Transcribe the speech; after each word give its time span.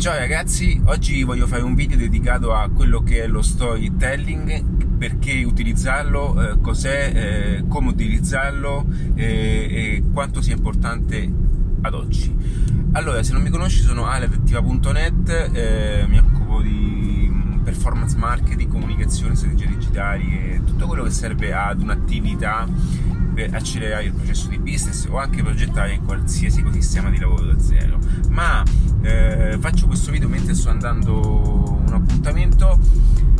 Ciao 0.00 0.16
ragazzi, 0.16 0.80
oggi 0.86 1.22
voglio 1.24 1.46
fare 1.46 1.60
un 1.60 1.74
video 1.74 1.98
dedicato 1.98 2.54
a 2.54 2.70
quello 2.70 3.02
che 3.02 3.22
è 3.22 3.26
lo 3.26 3.42
storytelling, 3.42 4.96
perché 4.96 5.44
utilizzarlo, 5.44 6.52
eh, 6.52 6.60
cos'è, 6.62 7.12
eh, 7.14 7.64
come 7.68 7.90
utilizzarlo 7.90 8.86
eh, 9.14 9.26
e 9.26 10.02
quanto 10.10 10.40
sia 10.40 10.54
importante 10.54 11.30
ad 11.82 11.92
oggi. 11.92 12.34
Allora, 12.92 13.22
se 13.22 13.34
non 13.34 13.42
mi 13.42 13.50
conosci 13.50 13.82
sono 13.82 14.06
alevettiva.net, 14.06 15.50
eh, 15.52 16.06
mi 16.08 16.16
occupo 16.16 16.62
di 16.62 17.30
performance 17.62 18.16
marketing, 18.16 18.70
comunicazione, 18.70 19.34
strategie 19.34 19.66
digitali 19.66 20.32
e 20.32 20.60
tutto 20.64 20.86
quello 20.86 21.02
che 21.02 21.10
serve 21.10 21.52
ad 21.52 21.82
un'attività 21.82 22.66
per 23.40 23.54
accelerare 23.54 24.04
il 24.04 24.12
processo 24.12 24.48
di 24.48 24.58
business 24.58 25.06
o 25.08 25.16
anche 25.16 25.42
progettare 25.42 25.98
qualsiasi 26.04 26.60
ecosistema 26.60 27.08
di 27.08 27.18
lavoro 27.18 27.44
da 27.44 27.58
zero. 27.58 27.98
Ma 28.28 28.62
eh, 29.00 29.56
faccio 29.58 29.86
questo 29.86 30.10
video 30.10 30.28
mentre 30.28 30.54
sto 30.54 30.68
andando 30.68 31.80
un 31.86 31.92
appuntamento 31.92 32.78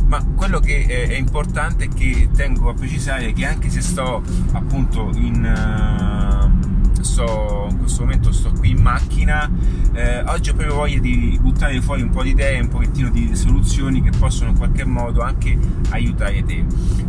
ma 0.07 0.25
quello 0.35 0.59
che 0.59 0.85
è, 0.85 1.07
è, 1.09 1.13
importante 1.13 1.85
è 1.85 1.87
che 1.87 2.29
tengo 2.35 2.69
a 2.69 2.73
precisare 2.73 3.31
che 3.31 3.45
anche 3.45 3.69
se 3.69 3.79
sto 3.79 4.21
appunto 4.51 5.09
in, 5.13 5.45
uh, 5.45 7.01
sto, 7.01 7.67
in 7.69 7.77
questo 7.77 8.01
momento 8.01 8.33
sto 8.33 8.51
qui 8.51 8.71
in 8.71 8.81
macchina 8.81 9.49
eh, 9.93 10.21
oggi 10.23 10.49
ho 10.49 10.53
proprio 10.53 10.75
voglia 10.75 10.99
di 10.99 11.37
buttare 11.39 11.79
fuori 11.79 12.01
un 12.01 12.09
po' 12.09 12.23
di 12.23 12.31
idee 12.31 12.59
un 12.59 12.67
pochettino 12.67 13.09
di 13.09 13.33
soluzioni 13.37 14.01
che 14.01 14.09
possono 14.09 14.49
in 14.49 14.57
qualche 14.57 14.83
modo 14.83 15.21
anche 15.21 15.57
aiutare 15.91 16.43
te 16.43 16.65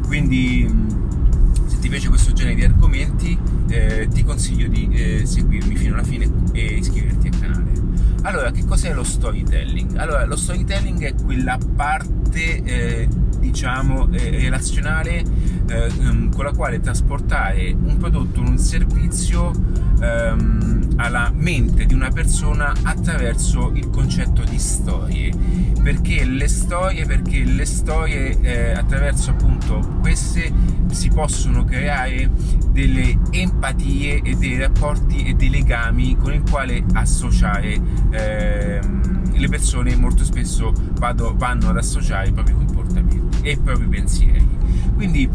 quindi 0.06 1.00
ti 1.82 1.88
piace 1.88 2.08
questo 2.08 2.32
genere 2.32 2.54
di 2.54 2.62
argomenti 2.62 3.36
eh, 3.68 4.06
ti 4.08 4.22
consiglio 4.22 4.68
di 4.68 4.88
eh, 4.92 5.26
seguirmi 5.26 5.74
fino 5.74 5.94
alla 5.94 6.04
fine 6.04 6.30
e 6.52 6.64
iscriverti 6.76 7.26
al 7.26 7.40
canale 7.40 7.72
allora, 8.24 8.52
che 8.52 8.64
cos'è 8.64 8.94
lo 8.94 9.02
storytelling? 9.02 9.96
Allora, 9.96 10.24
lo 10.24 10.36
storytelling 10.36 11.02
è 11.02 11.14
quella 11.14 11.58
parte, 11.74 12.62
eh, 12.62 13.08
diciamo, 13.42 14.08
eh, 14.12 14.30
relazionale 14.30 15.24
eh, 15.68 15.90
ehm, 16.00 16.32
con 16.32 16.44
la 16.44 16.52
quale 16.52 16.80
trasportare 16.80 17.74
un 17.78 17.96
prodotto 17.98 18.40
un 18.40 18.56
servizio 18.56 19.50
ehm, 20.00 20.92
alla 20.96 21.32
mente 21.34 21.84
di 21.84 21.92
una 21.92 22.10
persona 22.10 22.72
attraverso 22.82 23.72
il 23.74 23.90
concetto 23.90 24.44
di 24.44 24.58
storie. 24.58 25.32
Perché 25.82 26.24
le 26.24 26.46
storie? 26.46 27.04
Perché 27.04 27.42
le 27.42 27.64
storie 27.64 28.40
eh, 28.40 28.72
attraverso 28.72 29.30
appunto 29.30 29.80
queste 30.00 30.52
si 30.92 31.08
possono 31.08 31.64
creare 31.64 32.30
delle 32.70 33.18
empatie 33.30 34.22
e 34.22 34.34
dei 34.36 34.58
rapporti 34.58 35.24
e 35.24 35.34
dei 35.34 35.50
legami 35.50 36.16
con 36.16 36.32
il 36.32 36.42
quale 36.48 36.84
associare 36.92 37.80
ehm, 38.10 39.32
le 39.34 39.48
persone 39.48 39.96
molto 39.96 40.24
spesso 40.24 40.72
vado, 40.98 41.34
vanno 41.36 41.70
ad 41.70 41.76
associare 41.76 42.28
i 42.28 42.32
propri 42.32 42.54
comportamenti 42.54 43.11
e 43.42 43.52
i 43.52 43.58
propri 43.58 43.86
pensieri. 43.86 44.48
Quindi 44.94 45.28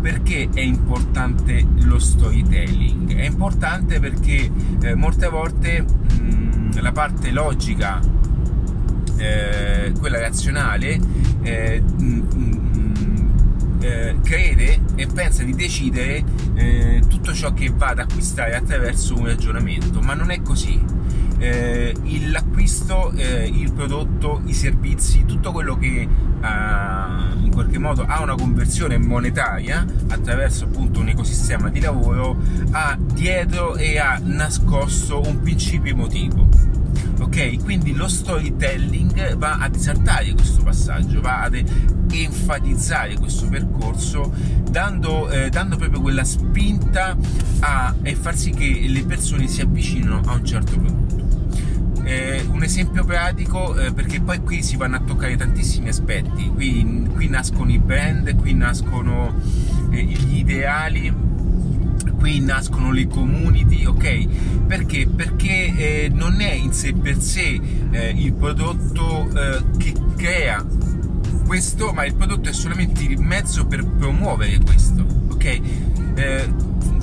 perché 0.00 0.48
è 0.52 0.60
importante 0.60 1.64
lo 1.82 1.98
storytelling? 1.98 3.14
È 3.14 3.24
importante 3.24 4.00
perché 4.00 4.50
eh, 4.80 4.94
molte 4.94 5.28
volte 5.28 5.82
mh, 5.82 6.80
la 6.80 6.92
parte 6.92 7.30
logica, 7.30 8.00
eh, 9.16 9.92
quella 9.98 10.18
razionale, 10.18 10.98
eh, 11.42 11.80
mh, 11.80 12.22
eh, 13.82 14.16
crede 14.22 14.80
e 14.94 15.06
pensa 15.06 15.42
di 15.42 15.54
decidere 15.54 16.24
eh, 16.54 17.02
tutto 17.08 17.32
ciò 17.32 17.52
che 17.52 17.72
va 17.74 17.88
ad 17.88 17.98
acquistare 18.00 18.54
attraverso 18.54 19.16
un 19.16 19.26
ragionamento, 19.26 20.00
ma 20.00 20.14
non 20.14 20.30
è 20.30 20.40
così. 20.42 20.80
Eh, 21.38 21.92
l'acquisto, 22.30 23.10
eh, 23.16 23.46
il 23.46 23.72
prodotto, 23.72 24.42
i 24.46 24.52
servizi, 24.52 25.24
tutto 25.24 25.50
quello 25.50 25.76
che 25.76 26.08
in 26.42 27.41
qualche 27.52 27.78
modo 27.78 28.04
ha 28.06 28.22
una 28.22 28.34
conversione 28.34 28.98
monetaria 28.98 29.84
attraverso 30.08 30.64
appunto 30.64 31.00
un 31.00 31.08
ecosistema 31.08 31.68
di 31.68 31.80
lavoro 31.80 32.36
ha 32.70 32.96
dietro 32.98 33.76
e 33.76 33.98
ha 33.98 34.20
nascosto 34.22 35.20
un 35.20 35.40
principio 35.40 35.92
emotivo 35.92 36.48
ok? 37.20 37.62
Quindi 37.62 37.94
lo 37.94 38.08
storytelling 38.08 39.36
va 39.36 39.58
a 39.58 39.68
disaltare 39.68 40.32
questo 40.32 40.62
passaggio, 40.62 41.20
va 41.20 41.42
ad 41.42 41.62
enfatizzare 42.10 43.16
questo 43.16 43.48
percorso 43.48 44.32
dando, 44.68 45.30
eh, 45.30 45.48
dando 45.48 45.76
proprio 45.76 46.00
quella 46.00 46.24
spinta 46.24 47.16
a, 47.60 47.94
e 48.02 48.14
far 48.14 48.36
sì 48.36 48.50
che 48.50 48.84
le 48.86 49.04
persone 49.04 49.46
si 49.46 49.60
avvicinino 49.60 50.20
a 50.26 50.32
un 50.32 50.44
certo 50.44 50.78
prodotto. 50.78 51.21
Eh, 52.04 52.44
un 52.50 52.62
esempio 52.64 53.04
pratico 53.04 53.78
eh, 53.78 53.92
perché 53.92 54.20
poi 54.20 54.40
qui 54.40 54.62
si 54.62 54.76
vanno 54.76 54.96
a 54.96 55.00
toccare 55.00 55.36
tantissimi 55.36 55.88
aspetti 55.88 56.50
qui, 56.52 57.08
qui 57.14 57.28
nascono 57.28 57.70
i 57.70 57.78
brand 57.78 58.34
qui 58.34 58.54
nascono 58.54 59.32
eh, 59.90 60.02
gli 60.02 60.38
ideali 60.38 61.14
qui 62.22 62.38
nascono 62.38 62.92
le 62.92 63.08
community, 63.08 63.84
ok? 63.84 64.64
Perché? 64.68 65.08
Perché 65.08 65.74
eh, 65.76 66.08
non 66.12 66.40
è 66.40 66.52
in 66.52 66.72
sé 66.72 66.92
per 66.92 67.20
sé 67.20 67.60
eh, 67.90 68.10
il 68.10 68.32
prodotto 68.32 69.28
eh, 69.34 69.64
che 69.76 69.92
crea 70.16 70.64
questo, 71.44 71.92
ma 71.92 72.04
il 72.04 72.14
prodotto 72.14 72.48
è 72.48 72.52
solamente 72.52 73.02
il 73.02 73.18
mezzo 73.18 73.66
per 73.66 73.84
promuovere 73.84 74.56
questo, 74.64 75.04
ok? 75.30 75.60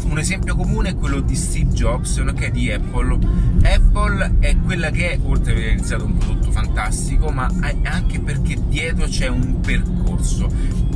Un 0.10 0.18
esempio 0.18 0.56
comune 0.56 0.90
è 0.90 0.96
quello 0.96 1.20
di 1.22 1.36
Steve 1.36 1.70
Jobs, 1.70 2.18
ok, 2.18 2.50
di 2.50 2.72
Apple. 2.72 3.20
Apple 3.62 4.38
è 4.40 4.58
quella 4.58 4.90
che 4.90 5.12
è, 5.12 5.20
oltre 5.24 5.52
ad 5.52 5.58
aver 5.58 5.70
realizzato 5.70 6.06
un 6.06 6.18
prodotto 6.18 6.52
fantastico, 6.52 7.30
ma 7.30 7.48
anche 7.84 8.20
perché 8.20 8.58
dietro 8.68 9.06
c'è 9.06 9.28
un 9.28 9.60
percorso 9.62 10.52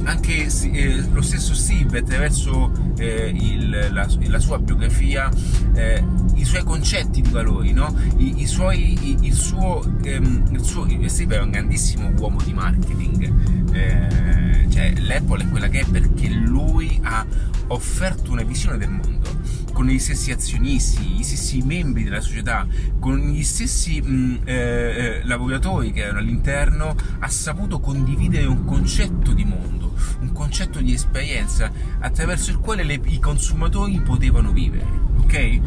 anche 0.05 0.47
eh, 0.47 1.03
lo 1.11 1.21
stesso 1.21 1.53
Steve 1.53 1.99
attraverso 1.99 2.71
eh, 2.97 3.31
il, 3.33 3.69
la, 3.91 4.05
la, 4.27 4.39
sua 4.39 4.59
biografia 4.59 5.29
eh, 5.75 6.03
i 6.35 6.43
suoi 6.43 6.63
concetti 6.63 7.21
di 7.21 7.29
valori 7.29 7.71
no? 7.71 7.95
I, 8.17 8.41
i 8.41 8.45
suoi, 8.45 8.97
i, 9.01 9.17
il, 9.21 9.33
suo, 9.33 9.81
ehm, 10.03 10.43
il 10.51 10.61
suo 10.61 10.85
Steve 11.05 11.37
è 11.37 11.41
un 11.41 11.51
grandissimo 11.51 12.11
uomo 12.17 12.41
di 12.43 12.51
marketing 12.51 13.62
eh, 13.73 14.67
cioè 14.69 14.93
l'Apple 14.99 15.43
è 15.43 15.49
quella 15.49 15.67
che 15.67 15.81
è 15.81 15.85
perché 15.85 16.29
lui 16.29 16.99
ha 17.03 17.25
offerto 17.67 18.31
una 18.31 18.43
visione 18.43 18.77
del 18.77 18.89
mondo 18.89 19.41
con 19.73 19.87
gli 19.87 19.97
stessi 19.97 20.31
azionisti, 20.31 21.01
gli 21.01 21.23
stessi 21.23 21.63
membri 21.63 22.03
della 22.03 22.21
società, 22.21 22.67
con 22.99 23.17
gli 23.17 23.43
stessi 23.43 23.99
mh, 23.99 24.41
eh, 24.45 24.53
eh, 24.53 25.21
lavoratori 25.25 25.91
che 25.91 26.01
erano 26.01 26.19
all'interno, 26.19 26.95
ha 27.19 27.27
saputo 27.27 27.79
condividere 27.79 28.45
un 28.45 28.65
concetto 28.65 29.33
di 29.33 29.43
mondo 29.43 29.83
un 30.19 30.31
concetto 30.31 30.79
di 30.79 30.93
esperienza 30.93 31.71
attraverso 31.99 32.51
il 32.51 32.57
quale 32.57 32.83
le, 32.83 32.99
i 33.05 33.19
consumatori 33.19 33.99
potevano 34.01 34.51
vivere, 34.51 34.87
ok? 35.17 35.59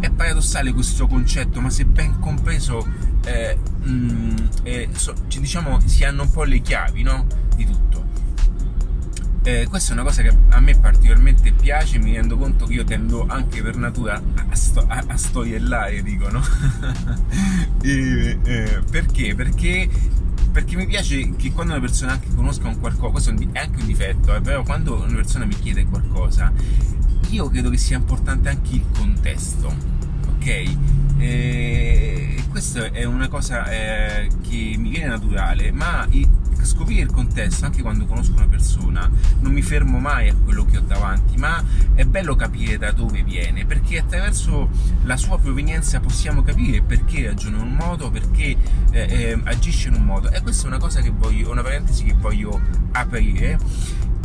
È 0.00 0.10
paradossale 0.10 0.72
questo 0.72 1.06
concetto, 1.06 1.60
ma 1.60 1.70
se 1.70 1.86
ben 1.86 2.18
compreso, 2.18 2.86
eh, 3.26 3.58
mm, 3.86 4.36
eh, 4.62 4.88
so, 4.92 5.14
diciamo, 5.28 5.80
si 5.84 6.04
hanno 6.04 6.22
un 6.22 6.30
po' 6.30 6.44
le 6.44 6.60
chiavi 6.60 7.02
no? 7.02 7.26
di 7.56 7.66
tutto. 7.66 8.04
Eh, 9.42 9.66
questa 9.68 9.90
è 9.90 9.92
una 9.94 10.02
cosa 10.02 10.22
che 10.22 10.36
a 10.48 10.60
me 10.60 10.76
particolarmente 10.76 11.52
piace, 11.52 11.98
mi 11.98 12.14
rendo 12.14 12.36
conto 12.36 12.66
che 12.66 12.72
io 12.74 12.84
tendo 12.84 13.26
anche 13.28 13.62
per 13.62 13.76
natura 13.76 14.20
a, 14.48 14.54
sto, 14.54 14.84
a, 14.88 15.04
a 15.06 15.16
storiellare, 15.16 16.02
dico, 16.02 16.28
no? 16.30 16.42
e, 17.82 18.38
eh, 18.42 18.82
perché? 18.90 19.34
Perché 19.34 19.88
perché 20.56 20.74
mi 20.76 20.86
piace 20.86 21.36
che 21.36 21.52
quando 21.52 21.74
una 21.74 21.82
persona 21.82 22.12
anche 22.12 22.34
conosca 22.34 22.66
un 22.66 22.80
qualcosa, 22.80 23.10
questo 23.10 23.30
è 23.52 23.58
anche 23.58 23.80
un 23.80 23.86
difetto, 23.86 24.34
eh, 24.34 24.40
però 24.40 24.62
quando 24.62 24.94
una 24.94 25.16
persona 25.16 25.44
mi 25.44 25.54
chiede 25.54 25.84
qualcosa, 25.84 26.50
io 27.28 27.50
credo 27.50 27.68
che 27.68 27.76
sia 27.76 27.98
importante 27.98 28.48
anche 28.48 28.76
il 28.76 28.84
contesto, 28.96 29.74
ok? 30.28 30.76
E 31.18 32.42
questa 32.50 32.90
è 32.90 33.04
una 33.04 33.28
cosa 33.28 33.68
eh, 33.70 34.28
che 34.48 34.74
mi 34.78 34.90
viene 34.90 35.08
naturale, 35.08 35.72
ma 35.72 36.06
scoprire 36.66 37.02
il 37.02 37.10
contesto 37.10 37.64
anche 37.64 37.80
quando 37.80 38.04
conosco 38.06 38.32
una 38.34 38.48
persona 38.48 39.08
non 39.38 39.52
mi 39.52 39.62
fermo 39.62 39.98
mai 39.98 40.28
a 40.28 40.34
quello 40.34 40.64
che 40.64 40.78
ho 40.78 40.80
davanti 40.80 41.36
ma 41.36 41.62
è 41.94 42.04
bello 42.04 42.34
capire 42.34 42.76
da 42.76 42.90
dove 42.90 43.22
viene 43.22 43.64
perché 43.64 43.98
attraverso 43.98 44.68
la 45.04 45.16
sua 45.16 45.38
provenienza 45.38 46.00
possiamo 46.00 46.42
capire 46.42 46.82
perché 46.82 47.26
ragiona 47.26 47.58
in 47.58 47.62
un 47.62 47.72
modo 47.74 48.10
perché 48.10 48.56
eh, 48.90 49.00
eh, 49.00 49.40
agisce 49.44 49.88
in 49.88 49.94
un 49.94 50.04
modo. 50.04 50.30
E 50.30 50.42
questa 50.42 50.64
è 50.64 50.66
una 50.66 50.78
cosa 50.78 51.00
che 51.00 51.10
voglio 51.10 51.50
una 51.50 51.62
parentesi 51.62 52.04
che 52.04 52.14
voglio 52.14 52.60
aprire 52.92 53.58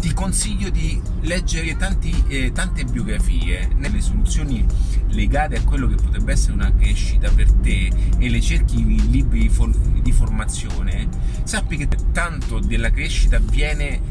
ti 0.02 0.14
consiglio 0.14 0.72
di 0.72 1.00
leggere 1.22 1.78
tanti, 1.78 2.24
eh, 2.28 2.52
tante 2.52 2.84
biografie 2.86 3.70
nelle 3.76 4.02
soluzioni 4.02 4.66
legate 5.10 5.58
a 5.58 5.64
quello 5.64 5.88
che 5.88 5.94
potrebbe 5.94 6.32
essere 6.32 6.54
una 6.54 6.74
crescita 6.74 7.30
per 7.30 7.52
te 7.52 7.92
e 8.18 8.30
le 8.30 8.42
cerchi 8.42 8.80
in 8.80 9.12
libri 9.12 9.42
di, 9.42 9.50
for- 9.50 9.78
di 9.78 10.12
formazione, 10.12 11.08
sappi 11.44 11.78
che 11.78 11.88
tanto 12.12 12.60
della 12.60 12.90
crescita 12.90 13.38
avviene 13.38 14.02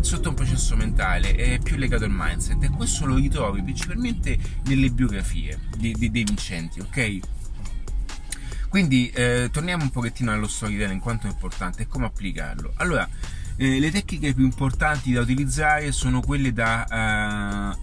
sotto 0.00 0.28
un 0.28 0.34
processo 0.34 0.76
mentale, 0.76 1.34
è 1.34 1.58
più 1.58 1.76
legato 1.76 2.04
al 2.04 2.12
mindset 2.12 2.62
e 2.62 2.68
questo 2.68 3.06
lo 3.06 3.14
ritrovi 3.14 3.62
principalmente 3.62 4.36
nelle 4.64 4.90
biografie 4.90 5.58
dei, 5.78 5.92
dei, 5.92 6.10
dei 6.10 6.24
vincenti, 6.24 6.80
ok? 6.80 7.18
Quindi 8.68 9.10
eh, 9.10 9.48
torniamo 9.50 9.84
un 9.84 9.90
pochettino 9.90 10.32
allo 10.32 10.46
storytelling, 10.46 11.00
quanto 11.00 11.26
è 11.26 11.30
importante 11.30 11.82
e 11.82 11.86
come 11.86 12.06
applicarlo. 12.06 12.72
Allora, 12.76 13.08
eh, 13.60 13.78
le 13.78 13.90
tecniche 13.90 14.32
più 14.32 14.44
importanti 14.44 15.12
da 15.12 15.20
utilizzare 15.20 15.92
sono 15.92 16.22
quelle 16.22 16.50
da 16.50 17.76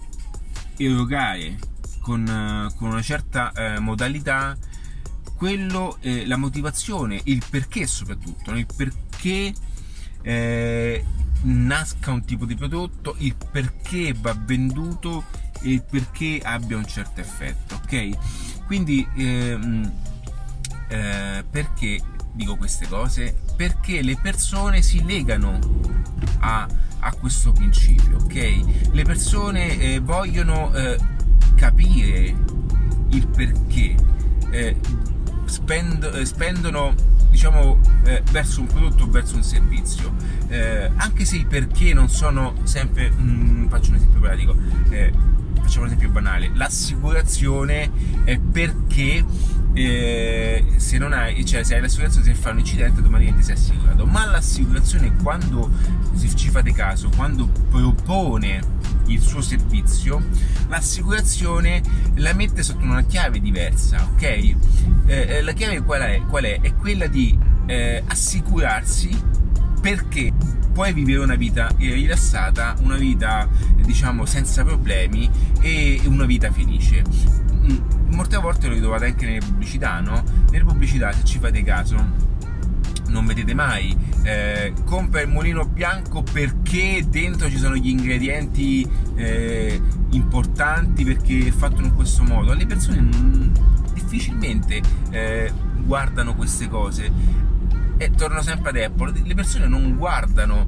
eh, 0.76 0.84
erogare 0.84 1.56
con, 2.00 2.26
eh, 2.26 2.76
con, 2.76 2.88
una 2.88 3.00
certa 3.00 3.52
eh, 3.52 3.78
modalità 3.78 4.56
quello, 5.36 5.98
eh, 6.00 6.26
la 6.26 6.36
motivazione, 6.36 7.20
il 7.24 7.44
perché 7.48 7.86
soprattutto, 7.86 8.50
il 8.56 8.66
perché 8.74 9.54
eh, 10.22 11.04
nasca 11.42 12.10
un 12.10 12.24
tipo 12.24 12.44
di 12.44 12.56
prodotto, 12.56 13.14
il 13.18 13.36
perché 13.48 14.12
va 14.18 14.36
venduto 14.36 15.26
e 15.62 15.70
il 15.70 15.84
perché 15.88 16.40
abbia 16.42 16.76
un 16.76 16.88
certo 16.88 17.20
effetto, 17.20 17.76
ok? 17.76 18.66
Quindi 18.66 19.06
ehm, 19.14 19.92
eh, 20.88 21.44
perché 21.48 22.00
dico 22.32 22.56
queste 22.56 22.88
cose? 22.88 23.47
Perché 23.58 24.02
le 24.02 24.16
persone 24.22 24.82
si 24.82 25.04
legano 25.04 25.58
a, 26.38 26.64
a 27.00 27.12
questo 27.14 27.50
principio, 27.50 28.18
ok? 28.18 28.92
Le 28.92 29.02
persone 29.02 29.80
eh, 29.80 29.98
vogliono 29.98 30.72
eh, 30.74 30.96
capire 31.56 32.36
il 33.08 33.26
perché, 33.26 33.96
eh, 34.50 34.76
spend, 35.46 36.04
eh, 36.04 36.24
spendono 36.24 36.94
diciamo 37.30 37.80
eh, 38.04 38.22
verso 38.30 38.60
un 38.60 38.68
prodotto 38.68 39.02
o 39.02 39.10
verso 39.10 39.34
un 39.34 39.42
servizio, 39.42 40.14
eh, 40.46 40.92
anche 40.94 41.24
se 41.24 41.38
i 41.38 41.44
perché 41.44 41.92
non 41.92 42.08
sono 42.08 42.54
sempre, 42.62 43.10
mh, 43.10 43.22
mm, 43.22 43.68
faccio 43.70 43.90
un 43.90 43.96
esempio 43.96 44.20
pratico, 44.20 44.56
facciamo 45.60 45.80
un 45.80 45.86
esempio 45.86 46.10
banale, 46.10 46.52
l'assicurazione 46.54 47.90
è 48.22 48.38
perché 48.38 49.24
eh, 49.86 50.64
se 50.76 50.98
non 50.98 51.12
hai, 51.12 51.44
cioè 51.44 51.62
se 51.62 51.74
hai 51.74 51.80
l'assicurazione 51.80 52.26
se 52.26 52.34
fai 52.34 52.52
un 52.52 52.58
incidente 52.60 52.98
automaticamente 52.98 53.44
sei 53.44 53.54
assicurato, 53.54 54.06
ma 54.06 54.26
l'assicurazione 54.26 55.14
quando 55.22 55.70
se 56.14 56.34
ci 56.34 56.48
fate 56.50 56.72
caso, 56.72 57.10
quando 57.14 57.48
propone 57.70 58.60
il 59.06 59.20
suo 59.20 59.40
servizio, 59.40 60.22
l'assicurazione 60.68 61.82
la 62.16 62.32
mette 62.34 62.62
sotto 62.62 62.84
una 62.84 63.02
chiave 63.02 63.40
diversa, 63.40 64.08
ok? 64.14 64.22
Eh, 64.22 64.56
eh 65.06 65.42
la 65.42 65.52
chiave 65.52 65.82
qual 65.82 66.02
è? 66.02 66.22
qual 66.28 66.44
è? 66.44 66.60
È 66.60 66.74
quella 66.74 67.06
di 67.06 67.38
eh, 67.66 68.02
assicurarsi 68.06 69.10
perché 69.80 70.32
puoi 70.72 70.92
vivere 70.92 71.18
una 71.18 71.34
vita 71.34 71.68
rilassata, 71.76 72.76
una 72.80 72.96
vita 72.96 73.48
diciamo 73.76 74.26
senza 74.26 74.64
problemi 74.64 75.28
e 75.60 76.00
una 76.04 76.24
vita 76.24 76.52
felice. 76.52 77.02
Mm, 77.70 78.14
molte 78.14 78.36
volte 78.36 78.68
lo 78.68 78.74
ritrovate 78.74 79.06
anche 79.06 79.26
nelle 79.26 79.40
pubblicità, 79.40 80.00
no? 80.00 80.22
Nelle 80.50 80.64
pubblicità, 80.64 81.12
se 81.12 81.24
ci 81.24 81.38
fate 81.38 81.62
caso, 81.62 81.96
non 83.08 83.24
vedete 83.24 83.54
mai 83.54 83.96
eh, 84.28 84.74
compra 84.84 85.22
il 85.22 85.28
mulino 85.28 85.64
bianco 85.64 86.22
perché 86.22 87.06
dentro 87.08 87.48
ci 87.48 87.56
sono 87.56 87.76
gli 87.76 87.88
ingredienti 87.88 88.86
eh, 89.14 89.80
importanti 90.10 91.02
perché 91.04 91.46
è 91.46 91.50
fatto 91.50 91.80
in 91.80 91.94
questo 91.94 92.24
modo. 92.24 92.52
Le 92.52 92.66
persone 92.66 93.00
non, 93.00 93.52
difficilmente 93.94 94.82
eh, 95.10 95.50
guardano 95.82 96.34
queste 96.34 96.68
cose. 96.68 97.10
E 97.96 98.10
torno 98.10 98.42
sempre 98.42 98.70
ad 98.70 98.76
Apple, 98.76 99.22
le 99.24 99.34
persone 99.34 99.66
non 99.66 99.96
guardano, 99.96 100.66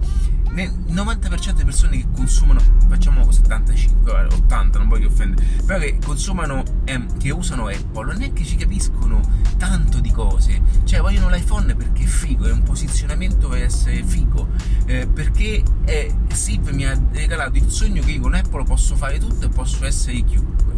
il 0.54 0.94
90% 0.94 1.52
delle 1.52 1.64
persone 1.64 1.96
che 1.98 2.06
consumano, 2.12 2.60
facciamo 2.88 3.30
75, 3.30 4.12
80, 4.32 4.78
non 4.78 4.88
voglio 4.88 5.08
offendere, 5.08 5.46
però 5.64 5.78
che 5.78 5.98
consumano, 6.04 6.62
eh, 6.84 7.04
che 7.18 7.30
usano 7.30 7.68
Apple, 7.68 8.12
non 8.12 8.22
è 8.22 8.32
che 8.32 8.44
ci 8.44 8.56
capiscono 8.56 9.20
tanto 9.56 10.00
di 10.00 10.10
cose, 10.10 10.60
cioè 10.84 11.00
vogliono 11.00 11.28
l'iPhone 11.28 11.74
perché 11.76 12.02
è 12.02 12.06
figo, 12.06 12.46
è 12.46 12.52
un 12.52 12.62
posizionamento 12.62 13.48
per 13.48 13.62
essere 13.62 14.02
figo, 14.02 14.48
eh, 14.86 15.06
perché 15.06 15.62
eh, 15.84 16.14
Steve 16.32 16.72
mi 16.72 16.84
ha 16.84 17.00
regalato 17.12 17.56
il 17.56 17.70
sogno 17.70 18.02
che 18.02 18.12
io 18.12 18.20
con 18.20 18.34
Apple 18.34 18.64
posso 18.64 18.96
fare 18.96 19.18
tutto 19.18 19.46
e 19.46 19.48
posso 19.48 19.84
essere 19.84 20.22
chiunque, 20.24 20.74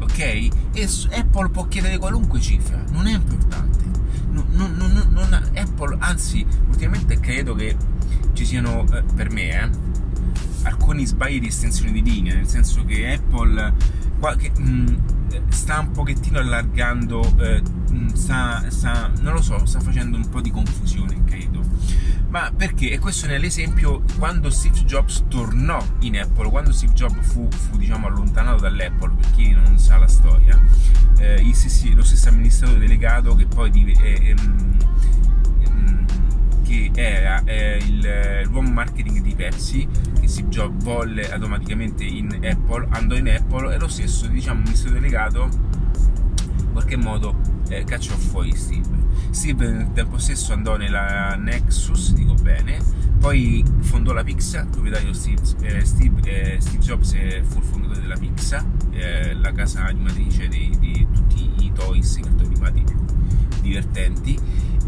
ok? 0.00 0.18
E 0.18 0.88
Apple 1.12 1.50
può 1.50 1.68
chiedere 1.68 1.98
qualunque 1.98 2.40
cifra, 2.40 2.82
non 2.90 3.06
è 3.06 3.14
importante 3.14 3.84
non, 4.34 4.74
non, 4.76 5.08
non, 5.10 5.50
Apple, 5.54 5.96
anzi, 6.00 6.44
ultimamente 6.68 7.20
credo 7.20 7.54
che 7.54 7.76
ci 8.34 8.44
siano, 8.44 8.84
eh, 8.92 9.02
per 9.14 9.30
me, 9.30 9.62
eh, 9.62 9.70
alcuni 10.64 11.06
sbagli 11.06 11.40
di 11.40 11.46
estensione 11.46 11.92
di 11.92 12.02
linea, 12.02 12.34
nel 12.34 12.46
senso 12.46 12.84
che 12.84 13.12
Apple 13.12 13.72
qualche, 14.18 14.50
mh, 14.56 14.62
mm, 14.62 15.48
sta 15.48 15.80
un 15.80 15.90
pochettino 15.90 16.38
allargando, 16.38 17.22
eh, 17.38 17.62
mm, 17.90 18.08
sta, 18.08 18.64
sta, 18.68 19.10
non 19.20 19.34
lo 19.34 19.42
so, 19.42 19.64
sta 19.66 19.80
facendo 19.80 20.16
un 20.16 20.28
po' 20.28 20.40
di 20.40 20.50
confusione, 20.50 21.24
credo. 21.24 21.62
Ma 22.28 22.50
perché? 22.54 22.90
E 22.90 22.98
questo 22.98 23.26
è 23.26 23.38
l'esempio 23.38 24.02
quando 24.18 24.50
Steve 24.50 24.82
Jobs 24.84 25.24
tornò 25.28 25.84
in 26.00 26.18
Apple, 26.18 26.48
quando 26.50 26.72
Steve 26.72 26.92
Jobs 26.92 27.24
fu, 27.28 27.48
fu 27.50 27.76
diciamo, 27.76 28.08
allontanato 28.08 28.62
dall'Apple, 28.62 29.14
per 29.14 29.30
chi 29.32 29.52
non 29.52 29.78
sa 29.78 29.98
la 29.98 30.08
storia, 30.08 30.60
eh, 31.18 31.48
stessi, 31.52 31.94
lo 31.94 32.02
stesso 32.02 32.30
amministratore 32.30 32.80
delegato 32.80 33.36
che 33.36 33.46
poi 33.46 33.70
di, 33.70 33.92
eh, 33.92 34.30
ehm, 34.30 34.76
che 36.74 36.90
era 36.94 37.42
eh, 37.44 37.76
il, 37.76 38.48
l'uomo 38.50 38.70
marketing 38.70 39.20
di 39.20 39.34
Pepsi 39.34 39.86
che 40.20 40.28
Steve 40.28 40.48
Jobs 40.48 40.82
volle 40.84 41.30
automaticamente 41.30 42.04
in 42.04 42.40
Apple 42.42 42.86
andò 42.90 43.14
in 43.16 43.28
Apple 43.28 43.74
e 43.74 43.78
lo 43.78 43.88
stesso 43.88 44.26
diciamo 44.26 44.60
amministratore 44.60 45.00
delegato 45.00 45.48
in 46.58 46.72
qualche 46.72 46.96
modo 46.96 47.36
eh, 47.68 47.84
cacciò 47.84 48.14
fuori 48.14 48.54
Steve 48.56 49.02
Steve 49.30 49.68
nel 49.68 49.92
tempo 49.92 50.18
stesso 50.18 50.52
andò 50.52 50.76
nella 50.76 51.36
Nexus 51.36 52.12
dico 52.14 52.34
bene 52.34 53.04
poi 53.24 53.64
fondò 53.80 54.12
la 54.12 54.22
Pixar, 54.22 54.68
proprietario 54.68 55.14
Steve, 55.14 55.40
eh, 55.62 55.82
Steve, 55.82 56.20
eh, 56.26 56.60
Steve 56.60 56.78
Jobs 56.78 57.12
fu 57.44 57.58
il 57.58 57.64
fondatore 57.64 58.02
della 58.02 58.16
Pixar, 58.18 58.62
eh, 58.90 59.32
la 59.32 59.50
casa 59.52 59.84
animatrice 59.84 60.46
di, 60.46 60.76
di, 60.78 61.06
tutti 61.10 61.50
i 61.60 61.72
toys, 61.72 62.16
i 62.16 62.20
cartoni 62.20 62.54
animati 62.54 62.84
divertenti. 63.62 64.38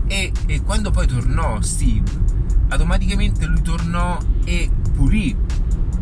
E, 0.08 0.32
e, 0.46 0.62
quando 0.62 0.90
poi 0.90 1.06
tornò 1.06 1.60
Steve, 1.60 2.10
automaticamente 2.68 3.44
lui 3.46 3.62
tornò 3.62 4.18
e 4.44 4.70
pulì 4.94 5.36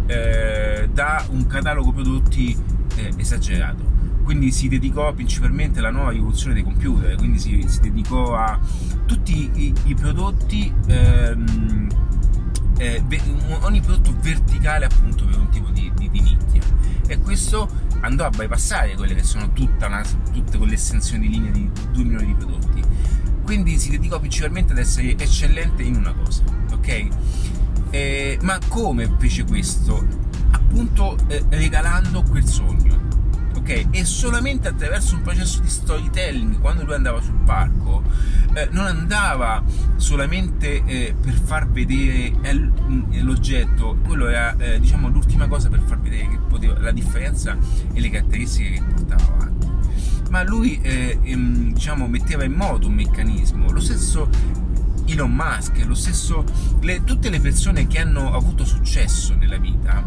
eh, 0.06 0.88
da 0.92 1.24
un 1.30 1.46
catalogo 1.46 1.92
prodotti 1.92 2.56
eh, 2.96 3.12
esagerato. 3.16 3.92
Quindi 4.22 4.52
si 4.52 4.68
dedicò 4.68 5.12
principalmente 5.12 5.80
alla 5.80 5.90
nuova 5.90 6.10
rivoluzione 6.10 6.54
dei 6.54 6.62
computer, 6.62 7.14
quindi 7.16 7.38
si, 7.38 7.64
si 7.66 7.80
dedicò 7.80 8.34
a 8.34 8.58
tutti 9.04 9.50
i, 9.54 9.74
i 9.84 9.94
prodotti 9.94 10.72
ehm, 10.86 11.88
eh, 12.78 13.02
ogni 13.60 13.80
prodotto 13.80 14.14
verticale 14.20 14.86
appunto 14.86 15.24
per 15.26 15.38
un 15.38 15.48
tipo 15.50 15.68
di, 15.70 15.90
di, 15.94 16.10
di, 16.10 16.20
nicchia. 16.20 16.62
E 17.06 17.18
questo 17.18 17.68
andò 18.00 18.24
a 18.24 18.30
bypassare 18.30 18.94
quelle 18.94 19.14
che 19.14 19.22
sono 19.22 19.50
una, 19.54 20.02
tutte 20.32 20.56
quelle 20.56 20.74
estensioni 20.74 21.28
di 21.28 21.34
linea 21.34 21.50
di 21.50 21.70
2 21.92 22.02
milioni 22.02 22.26
di 22.26 22.34
prodotti 22.34 22.82
quindi 23.44 23.78
si 23.78 23.90
dedicò 23.90 24.18
principalmente 24.18 24.72
ad 24.72 24.78
essere 24.78 25.16
eccellente 25.16 25.82
in 25.82 25.96
una 25.96 26.12
cosa 26.12 26.42
ok 26.72 27.08
eh, 27.90 28.38
ma 28.42 28.58
come 28.68 29.14
fece 29.18 29.44
questo 29.44 30.04
appunto 30.50 31.16
eh, 31.28 31.44
regalando 31.50 32.22
quel 32.22 32.44
sogno 32.44 33.04
ok? 33.64 33.86
E 33.90 34.04
solamente 34.04 34.68
attraverso 34.68 35.16
un 35.16 35.22
processo 35.22 35.60
di 35.60 35.68
storytelling, 35.68 36.60
quando 36.60 36.84
lui 36.84 36.94
andava 36.94 37.20
sul 37.22 37.38
parco, 37.44 38.02
eh, 38.52 38.68
non 38.70 38.84
andava 38.84 39.64
solamente 39.96 40.84
eh, 40.84 41.14
per 41.18 41.32
far 41.32 41.68
vedere 41.68 42.30
mm, 42.30 43.22
l'oggetto, 43.22 43.96
quello 44.04 44.28
era 44.28 44.54
eh, 44.58 44.78
diciamo 44.78 45.08
l'ultima 45.08 45.48
cosa 45.48 45.70
per 45.70 45.80
far 45.80 45.98
vedere 45.98 46.28
che 46.28 46.38
poteva, 46.46 46.78
la 46.78 46.92
differenza 46.92 47.56
e 47.92 48.00
le 48.00 48.10
caratteristiche 48.10 48.70
che 48.72 48.82
portava 48.82 49.24
avanti. 49.32 49.53
Ma 50.34 50.42
lui 50.42 50.80
eh, 50.82 51.16
ehm, 51.22 51.74
diciamo, 51.74 52.08
metteva 52.08 52.42
in 52.42 52.54
moto 52.54 52.88
un 52.88 52.94
meccanismo, 52.94 53.70
lo 53.70 53.78
stesso 53.78 54.28
Elon 55.06 55.32
Musk, 55.32 55.84
lo 55.86 55.94
stesso, 55.94 56.44
le, 56.80 57.04
tutte 57.04 57.30
le 57.30 57.38
persone 57.38 57.86
che 57.86 58.00
hanno 58.00 58.34
avuto 58.34 58.64
successo 58.64 59.36
nella 59.36 59.58
vita, 59.58 60.02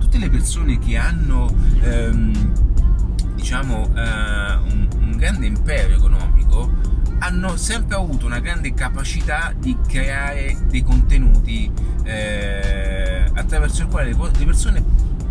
tutte 0.00 0.18
le 0.18 0.28
persone 0.30 0.80
che 0.80 0.96
hanno 0.96 1.54
ehm, 1.80 3.34
diciamo, 3.36 3.88
eh, 3.94 4.54
un, 4.64 4.88
un 4.98 5.12
grande 5.16 5.46
impero 5.46 5.94
economico, 5.94 6.72
hanno 7.20 7.56
sempre 7.56 7.94
avuto 7.94 8.26
una 8.26 8.40
grande 8.40 8.74
capacità 8.74 9.54
di 9.56 9.76
creare 9.86 10.58
dei 10.68 10.82
contenuti 10.82 11.70
eh, 12.02 13.30
attraverso 13.32 13.82
il 13.82 13.88
quale 13.88 14.12
le 14.12 14.44
persone 14.44 14.82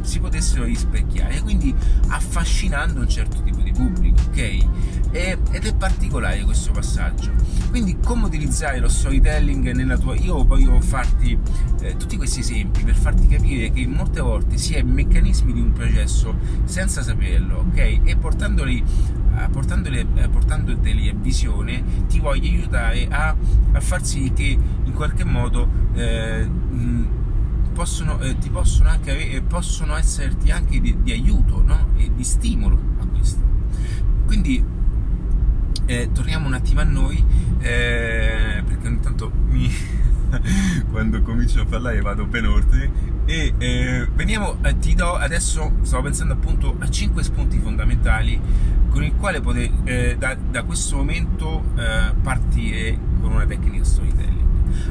si 0.08 0.20
potessero 0.20 0.63
rispecchiare, 0.63 1.42
quindi 1.42 1.75
affascinando 2.08 3.01
un 3.01 3.10
certo 3.10 3.44
pubblico, 3.78 4.22
ok? 4.30 4.66
Ed 5.12 5.66
è 5.66 5.76
particolare 5.76 6.44
questo 6.44 6.72
passaggio. 6.72 7.32
Quindi 7.70 7.98
come 8.04 8.26
utilizzare 8.26 8.80
lo 8.80 8.90
storytelling 8.90 9.72
nella 9.72 9.98
tua... 9.98 10.16
Io 10.16 10.44
voglio 10.44 10.80
farti 10.82 11.38
eh, 11.82 11.96
tutti 11.96 12.18
questi 12.18 12.40
esempi 12.40 12.84
per 12.84 12.96
farti 12.96 13.28
capire 13.28 13.72
che 13.72 13.86
molte 13.88 14.20
volte 14.20 14.58
si 14.58 14.74
è 14.74 14.82
meccanismi 14.82 15.54
di 15.54 15.62
un 15.62 15.72
processo 15.72 16.36
senza 16.66 17.04
saperlo, 17.04 17.66
ok? 17.70 18.02
E 18.04 18.18
portandoli 18.18 18.84
a, 19.36 19.50
portandole, 19.50 20.06
a 20.20 20.28
portandoteli 20.30 21.10
a 21.10 21.14
visione 21.14 21.84
ti 22.08 22.20
voglio 22.20 22.50
aiutare 22.50 23.08
a, 23.08 23.36
a 23.74 23.80
far 23.80 24.04
sì 24.04 24.32
che 24.34 24.58
in 24.84 24.94
qualche 24.94 25.24
modo 25.24 25.70
eh, 25.94 26.50
possono, 27.74 28.20
eh, 28.22 28.38
ti 28.40 28.50
possono 28.50 28.90
anche 28.90 29.30
eh, 29.30 29.42
possono 29.44 29.96
esserti 29.96 30.50
anche 30.50 30.82
di, 30.82 31.04
di 31.04 31.12
aiuto 31.12 31.62
no? 31.62 31.90
e 31.96 32.12
di 32.16 32.24
stimolo 32.24 32.80
a 33.00 33.06
questo 33.06 33.47
quindi 34.28 34.64
eh, 35.86 36.10
torniamo 36.14 36.46
un 36.46 36.54
attimo 36.54 36.82
a 36.82 36.84
noi 36.84 37.24
eh, 37.60 38.62
perché 38.66 38.88
ogni 38.88 39.00
tanto 39.00 39.32
mi 39.48 39.74
quando 40.92 41.22
comincio 41.22 41.62
a 41.62 41.66
parlare 41.66 42.02
vado 42.02 42.26
ben 42.26 42.46
oltre. 42.46 43.16
E 43.26 43.54
eh, 43.58 44.08
veniamo 44.14 44.58
eh, 44.64 44.78
ti 44.80 44.94
do 44.96 45.14
adesso 45.14 45.72
stavo 45.82 46.04
pensando 46.04 46.34
appunto 46.34 46.76
a 46.80 46.90
5 46.90 47.24
spunti 47.24 47.58
fondamentali 47.58 48.40
con 48.90 49.04
il 49.04 49.14
quale 49.16 49.42
poter 49.42 49.70
eh, 49.86 50.16
da, 50.18 50.36
da, 50.36 50.64
questo 50.64 50.98
momento 50.98 51.64
eh, 51.76 52.14
partire 52.22 52.98
con 53.22 53.32
una 53.32 53.46
tecnica 53.46 53.84
storytelling. 53.84 54.46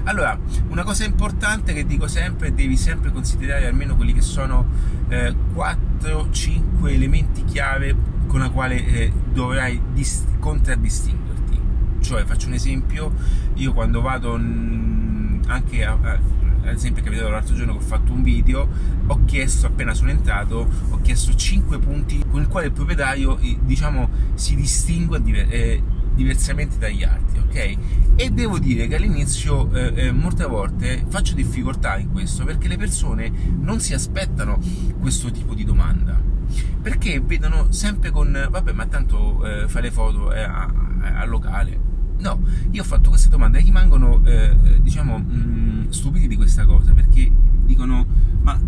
Allora 0.04 0.38
una 0.68 0.82
cosa 0.82 1.04
importante 1.04 1.74
che 1.74 1.84
dico 1.84 2.06
sempre 2.06 2.54
devi 2.54 2.76
sempre 2.76 3.12
considerare 3.12 3.66
almeno 3.66 3.96
quelli 3.96 4.14
che 4.14 4.22
sono 4.22 4.66
4-5 5.08 6.86
eh, 6.86 6.94
elementi 6.94 7.44
chiave 7.44 8.15
con 8.36 8.44
la 8.44 8.50
quale 8.50 8.84
eh, 8.84 9.12
dovrai 9.32 9.80
dist- 9.94 10.38
contraddistinguerti. 10.38 11.58
Cioè 12.00 12.24
faccio 12.24 12.48
un 12.48 12.52
esempio 12.52 13.10
io 13.54 13.72
quando 13.72 14.02
vado 14.02 14.34
anche 14.34 15.84
a, 15.86 15.96
a, 15.98 16.12
ad 16.12 16.74
esempio 16.74 17.00
è 17.00 17.04
capitato 17.06 17.30
l'altro 17.30 17.54
giorno 17.54 17.72
che 17.72 17.78
ho 17.78 17.86
fatto 17.86 18.12
un 18.12 18.22
video 18.22 18.68
ho 19.06 19.24
chiesto 19.24 19.66
appena 19.66 19.94
sono 19.94 20.10
entrato 20.10 20.68
ho 20.90 21.00
chiesto 21.00 21.34
5 21.34 21.78
punti 21.78 22.22
con 22.30 22.42
i 22.42 22.46
quali 22.46 22.66
il 22.66 22.72
proprietario 22.72 23.38
diciamo 23.62 24.10
si 24.34 24.54
distingue 24.54 25.22
diver- 25.22 25.50
eh, 25.50 25.82
diversamente 26.14 26.76
dagli 26.76 27.04
altri 27.04 27.38
ok? 27.38 27.76
E 28.16 28.30
devo 28.30 28.58
dire 28.58 28.86
che 28.86 28.96
all'inizio 28.96 29.72
eh, 29.72 30.08
eh, 30.08 30.12
molte 30.12 30.44
volte 30.44 31.06
faccio 31.08 31.32
difficoltà 31.34 31.96
in 31.96 32.12
questo 32.12 32.44
perché 32.44 32.68
le 32.68 32.76
persone 32.76 33.32
non 33.60 33.80
si 33.80 33.94
aspettano 33.94 34.58
questo 35.00 35.30
tipo 35.30 35.54
di 35.54 35.64
domanda 35.64 36.35
perché 36.80 37.20
vedono 37.20 37.70
sempre 37.70 38.10
con 38.10 38.46
vabbè 38.50 38.72
ma 38.72 38.86
tanto 38.86 39.44
eh, 39.44 39.68
fai 39.68 39.82
le 39.82 39.90
foto 39.90 40.30
al 40.30 41.28
locale 41.28 41.94
No, 42.18 42.40
io 42.70 42.80
ho 42.80 42.84
fatto 42.84 43.10
questa 43.10 43.28
domanda 43.28 43.58
e 43.58 43.62
rimangono, 43.62 44.22
eh, 44.24 44.56
eh, 44.64 44.82
diciamo, 44.82 45.18
mh, 45.18 45.24
mm, 45.34 45.88
stupiti 45.90 46.26
di 46.26 46.36
questa 46.36 46.64
cosa 46.64 46.92
perché 46.92 47.30
dicono: 47.64 48.06
Ma 48.40 48.58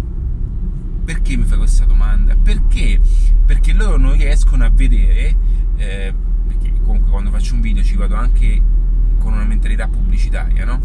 perché 1.05 1.37
mi 1.37 1.45
fai 1.45 1.59
questa 1.59 1.85
domanda? 1.85 2.37
Perché? 2.37 3.01
Perché 3.47 3.73
loro 3.73 3.97
non 3.97 4.13
riescono 4.13 4.65
a 4.65 4.69
vedere, 4.69 5.35
eh, 5.77 6.15
perché 6.47 6.73
comunque 6.83 7.11
quando 7.11 7.31
faccio 7.31 7.55
un 7.55 7.63
video 7.63 7.83
ci 7.83 7.97
vado 7.97 8.17
anche 8.17 8.63
con 9.19 9.33
una 9.33 9.45
mentalità 9.45 9.89
pubblicitaria, 9.89 10.67
no? 10.67 10.81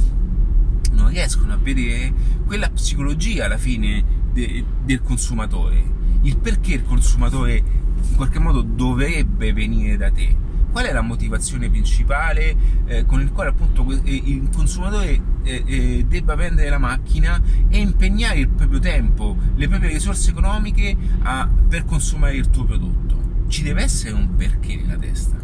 Non 0.93 1.09
riescono 1.09 1.51
a 1.53 1.57
vedere 1.57 2.13
quella 2.45 2.69
psicologia 2.69 3.45
alla 3.45 3.57
fine 3.57 4.03
de, 4.31 4.63
del 4.85 5.01
consumatore, 5.01 5.83
il 6.23 6.37
perché 6.37 6.73
il 6.73 6.83
consumatore 6.83 7.55
in 7.55 8.15
qualche 8.15 8.39
modo 8.39 8.61
dovrebbe 8.61 9.53
venire 9.53 9.95
da 9.97 10.11
te 10.11 10.43
qual 10.73 10.85
è 10.85 10.91
la 10.91 11.01
motivazione 11.01 11.69
principale 11.69 12.55
eh, 12.85 13.05
con 13.05 13.21
il 13.21 13.31
quale 13.31 13.51
appunto 13.51 13.85
eh, 14.03 14.21
il 14.25 14.49
consumatore 14.53 15.21
eh, 15.43 15.63
eh, 15.65 16.05
debba 16.07 16.35
prendere 16.35 16.67
la 16.67 16.79
macchina 16.79 17.39
e 17.69 17.77
impegnare 17.77 18.39
il 18.39 18.49
proprio 18.49 18.79
tempo, 18.79 19.37
le 19.53 19.67
proprie 19.67 19.89
risorse 19.89 20.31
economiche 20.31 20.97
a, 21.21 21.47
per 21.67 21.85
consumare 21.85 22.35
il 22.35 22.49
tuo 22.49 22.65
prodotto. 22.65 23.21
Ci 23.47 23.61
deve 23.61 23.83
essere 23.83 24.13
un 24.13 24.35
perché 24.35 24.75
nella 24.75 24.97
testa. 24.97 25.37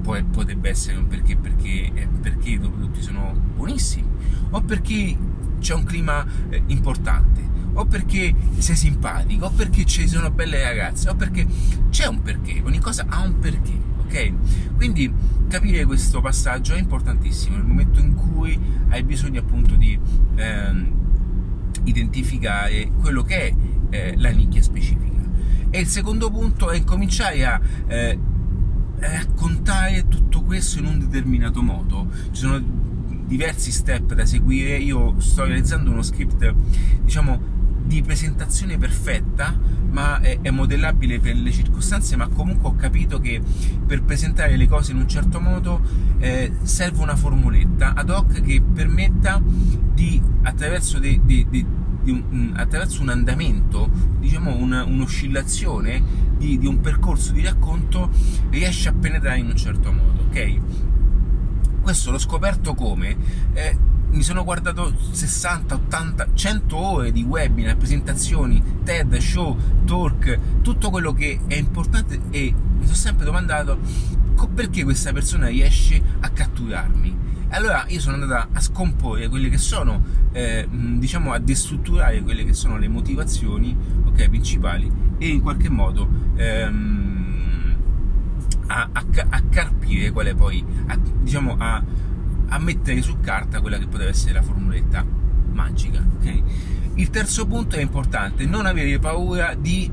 Poi 0.00 0.24
potrebbe 0.24 0.70
essere 0.70 0.96
un 0.96 1.06
perché 1.06 1.36
perché, 1.36 1.92
eh, 1.92 2.08
perché 2.20 2.50
i 2.50 2.58
tuoi 2.58 2.70
prodotti 2.70 3.02
sono 3.02 3.38
buonissimi 3.54 4.08
o 4.50 4.60
perché 4.62 5.16
c'è 5.60 5.74
un 5.74 5.84
clima 5.84 6.24
eh, 6.48 6.62
importante 6.68 7.51
o 7.74 7.84
perché 7.86 8.34
sei 8.58 8.76
simpatico 8.76 9.46
o 9.46 9.50
perché 9.50 9.84
ci 9.84 10.08
sono 10.08 10.30
belle 10.30 10.62
ragazze 10.62 11.08
o 11.08 11.14
perché 11.14 11.46
c'è 11.90 12.06
un 12.06 12.22
perché, 12.22 12.60
ogni 12.64 12.78
cosa 12.78 13.06
ha 13.08 13.22
un 13.22 13.38
perché 13.38 13.90
ok? 14.12 14.32
Quindi 14.76 15.12
capire 15.48 15.84
questo 15.84 16.20
passaggio 16.20 16.74
è 16.74 16.78
importantissimo 16.78 17.56
nel 17.56 17.64
momento 17.64 17.98
in 18.00 18.14
cui 18.14 18.58
hai 18.90 19.02
bisogno 19.02 19.40
appunto 19.40 19.74
di 19.74 19.98
ehm, 20.36 20.92
identificare 21.84 22.90
quello 23.00 23.22
che 23.22 23.48
è 23.48 23.54
eh, 23.90 24.14
la 24.18 24.30
nicchia 24.30 24.62
specifica. 24.62 25.10
E 25.70 25.80
il 25.80 25.86
secondo 25.86 26.30
punto 26.30 26.70
è 26.70 26.84
cominciare 26.84 27.46
a 27.46 27.60
eh, 27.86 28.18
raccontare 28.98 30.06
tutto 30.08 30.42
questo 30.42 30.78
in 30.78 30.86
un 30.86 30.98
determinato 30.98 31.62
modo. 31.62 32.08
Ci 32.30 32.40
sono 32.40 32.62
diversi 33.26 33.72
step 33.72 34.12
da 34.12 34.26
seguire. 34.26 34.76
Io 34.76 35.18
sto 35.20 35.44
realizzando 35.44 35.90
uno 35.90 36.02
script, 36.02 36.54
diciamo, 37.02 37.60
di 37.84 38.02
presentazione 38.02 38.78
perfetta, 38.78 39.58
ma 39.90 40.20
è, 40.20 40.40
è, 40.40 40.50
modellabile 40.50 41.20
per 41.20 41.36
le 41.36 41.50
circostanze, 41.50 42.16
ma 42.16 42.28
comunque 42.28 42.70
ho 42.70 42.76
capito 42.76 43.20
che 43.20 43.40
per 43.86 44.02
presentare 44.02 44.56
le 44.56 44.66
cose 44.66 44.92
in 44.92 44.98
un 44.98 45.08
certo 45.08 45.40
modo 45.40 45.80
eh, 46.18 46.52
serve 46.62 47.02
una 47.02 47.16
formuletta 47.16 47.94
ad 47.94 48.08
hoc 48.08 48.40
che 48.40 48.62
permetta 48.62 49.42
di, 49.42 50.20
attraverso, 50.42 50.98
de, 50.98 51.20
de, 51.24 51.46
de, 51.50 51.66
un, 52.10 52.52
attraverso 52.56 53.02
un, 53.02 53.10
andamento, 53.10 53.90
diciamo 54.18 54.56
una, 54.56 54.84
un'oscillazione 54.84 56.02
di, 56.38 56.58
di, 56.58 56.66
un 56.66 56.80
percorso 56.80 57.32
di 57.32 57.42
racconto, 57.42 58.10
riesce 58.50 58.88
a 58.88 58.92
penetrare 58.92 59.38
in 59.38 59.46
un 59.46 59.56
certo 59.56 59.92
modo, 59.92 60.22
ok? 60.28 60.60
Questo 61.82 62.10
l'ho 62.10 62.18
scoperto 62.18 62.74
come... 62.74 63.16
Eh, 63.52 63.90
mi 64.12 64.22
sono 64.22 64.44
guardato 64.44 64.94
60, 65.10 65.74
80, 65.74 66.28
100 66.34 66.76
ore 66.76 67.12
di 67.12 67.22
webinar, 67.22 67.76
presentazioni, 67.76 68.62
TED, 68.84 69.16
show, 69.16 69.56
talk, 69.84 70.38
tutto 70.60 70.90
quello 70.90 71.12
che 71.12 71.40
è 71.46 71.54
importante 71.54 72.20
e 72.30 72.54
mi 72.54 72.84
sono 72.84 72.94
sempre 72.94 73.24
domandato 73.24 73.78
perché 74.54 74.84
questa 74.84 75.12
persona 75.12 75.46
riesce 75.46 76.00
a 76.20 76.28
catturarmi. 76.28 77.30
Allora 77.50 77.84
io 77.88 78.00
sono 78.00 78.14
andato 78.14 78.48
a 78.52 78.60
scomporre 78.60 79.28
quelle 79.28 79.48
che 79.48 79.58
sono, 79.58 80.02
eh, 80.32 80.66
diciamo, 80.70 81.32
a 81.32 81.38
destrutturare 81.38 82.22
quelle 82.22 82.44
che 82.44 82.54
sono 82.54 82.76
le 82.78 82.88
motivazioni 82.88 83.76
okay, 84.04 84.28
principali 84.28 84.90
e 85.18 85.28
in 85.28 85.40
qualche 85.40 85.68
modo 85.68 86.08
ehm, 86.34 87.76
a, 88.66 88.88
a, 88.92 89.04
a, 89.28 89.42
carpire 89.50 90.10
quale 90.10 90.34
poi, 90.34 90.64
a, 90.86 90.96
diciamo, 90.96 91.56
a 91.58 91.82
a 92.52 92.58
mettere 92.58 93.00
su 93.00 93.18
carta 93.20 93.60
quella 93.60 93.78
che 93.78 93.86
potrebbe 93.86 94.10
essere 94.10 94.34
la 94.34 94.42
formuletta 94.42 95.04
magica. 95.52 96.04
Okay? 96.18 96.42
Il 96.94 97.08
terzo 97.08 97.46
punto 97.46 97.76
è 97.76 97.80
importante, 97.80 98.44
non 98.44 98.66
avere 98.66 98.98
paura 98.98 99.54
di 99.54 99.90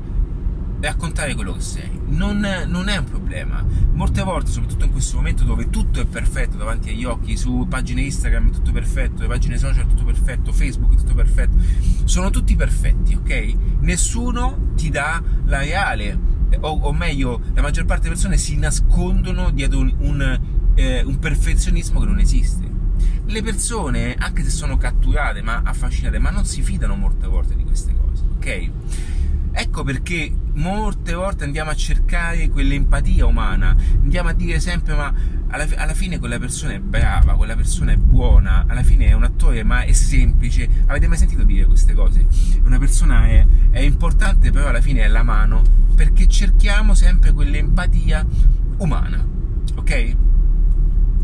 raccontare 0.80 1.34
quello 1.34 1.54
che 1.54 1.60
sei. 1.60 1.98
Non, 2.08 2.46
non, 2.66 2.88
è 2.88 2.98
un 2.98 3.04
problema. 3.04 3.64
Molte 3.92 4.22
volte, 4.22 4.50
soprattutto 4.50 4.84
in 4.84 4.90
questo 4.92 5.16
momento 5.16 5.44
dove 5.44 5.70
tutto 5.70 6.00
è 6.00 6.06
perfetto 6.06 6.58
davanti 6.58 6.90
agli 6.90 7.04
occhi, 7.04 7.36
su 7.36 7.66
pagine 7.68 8.02
Instagram 8.02 8.48
è 8.48 8.52
tutto 8.52 8.72
perfetto, 8.72 9.22
le 9.22 9.28
pagine 9.28 9.56
social 9.56 9.84
è 9.84 9.88
tutto 9.88 10.04
perfetto, 10.04 10.52
Facebook 10.52 10.92
è 10.92 10.96
tutto 10.96 11.14
perfetto, 11.14 11.56
sono 12.04 12.28
tutti 12.28 12.56
perfetti, 12.56 13.14
ok? 13.14 13.54
Nessuno 13.80 14.72
ti 14.74 14.90
dà 14.90 15.22
la 15.46 15.58
reale, 15.58 16.18
o, 16.60 16.68
o 16.68 16.92
meglio, 16.92 17.40
la 17.54 17.62
maggior 17.62 17.86
parte 17.86 18.02
delle 18.02 18.14
persone 18.14 18.36
si 18.36 18.56
nascondono 18.58 19.50
dietro 19.50 19.78
un, 19.78 19.94
un 19.98 20.40
eh, 20.74 21.02
un 21.02 21.18
perfezionismo 21.18 22.00
che 22.00 22.06
non 22.06 22.18
esiste. 22.18 22.68
Le 23.26 23.42
persone, 23.42 24.14
anche 24.18 24.42
se 24.42 24.50
sono 24.50 24.76
catturate, 24.76 25.42
ma 25.42 25.62
affascinate, 25.64 26.18
ma 26.18 26.30
non 26.30 26.44
si 26.44 26.62
fidano 26.62 26.96
molte 26.96 27.26
volte 27.26 27.54
di 27.54 27.64
queste 27.64 27.94
cose, 27.94 28.24
ok? 28.36 28.70
Ecco 29.52 29.82
perché 29.82 30.32
molte 30.54 31.12
volte 31.12 31.44
andiamo 31.44 31.70
a 31.70 31.74
cercare 31.74 32.48
quell'empatia 32.48 33.26
umana, 33.26 33.76
andiamo 34.00 34.28
a 34.28 34.32
dire 34.32 34.60
sempre 34.60 34.94
ma 34.94 35.12
alla, 35.48 35.66
alla, 35.76 35.94
fine 35.94 36.18
quella 36.18 36.38
persona 36.38 36.74
è 36.74 36.78
brava, 36.78 37.34
quella 37.34 37.56
persona 37.56 37.92
è 37.92 37.96
buona, 37.96 38.64
alla 38.68 38.84
fine 38.84 39.06
è 39.06 39.12
un 39.12 39.24
attore 39.24 39.64
ma 39.64 39.82
è 39.82 39.92
semplice. 39.92 40.68
Avete 40.86 41.08
mai 41.08 41.18
sentito 41.18 41.42
dire 41.42 41.66
queste 41.66 41.94
cose? 41.94 42.26
Una 42.64 42.78
persona 42.78 43.26
è, 43.26 43.44
è 43.70 43.80
importante 43.80 44.50
però 44.52 44.68
alla 44.68 44.80
fine 44.80 45.02
è 45.02 45.08
la 45.08 45.24
mano 45.24 45.62
perché 45.94 46.28
cerchiamo 46.28 46.94
sempre 46.94 47.32
quell'empatia 47.32 48.24
umana, 48.78 49.24
ok? 49.74 50.16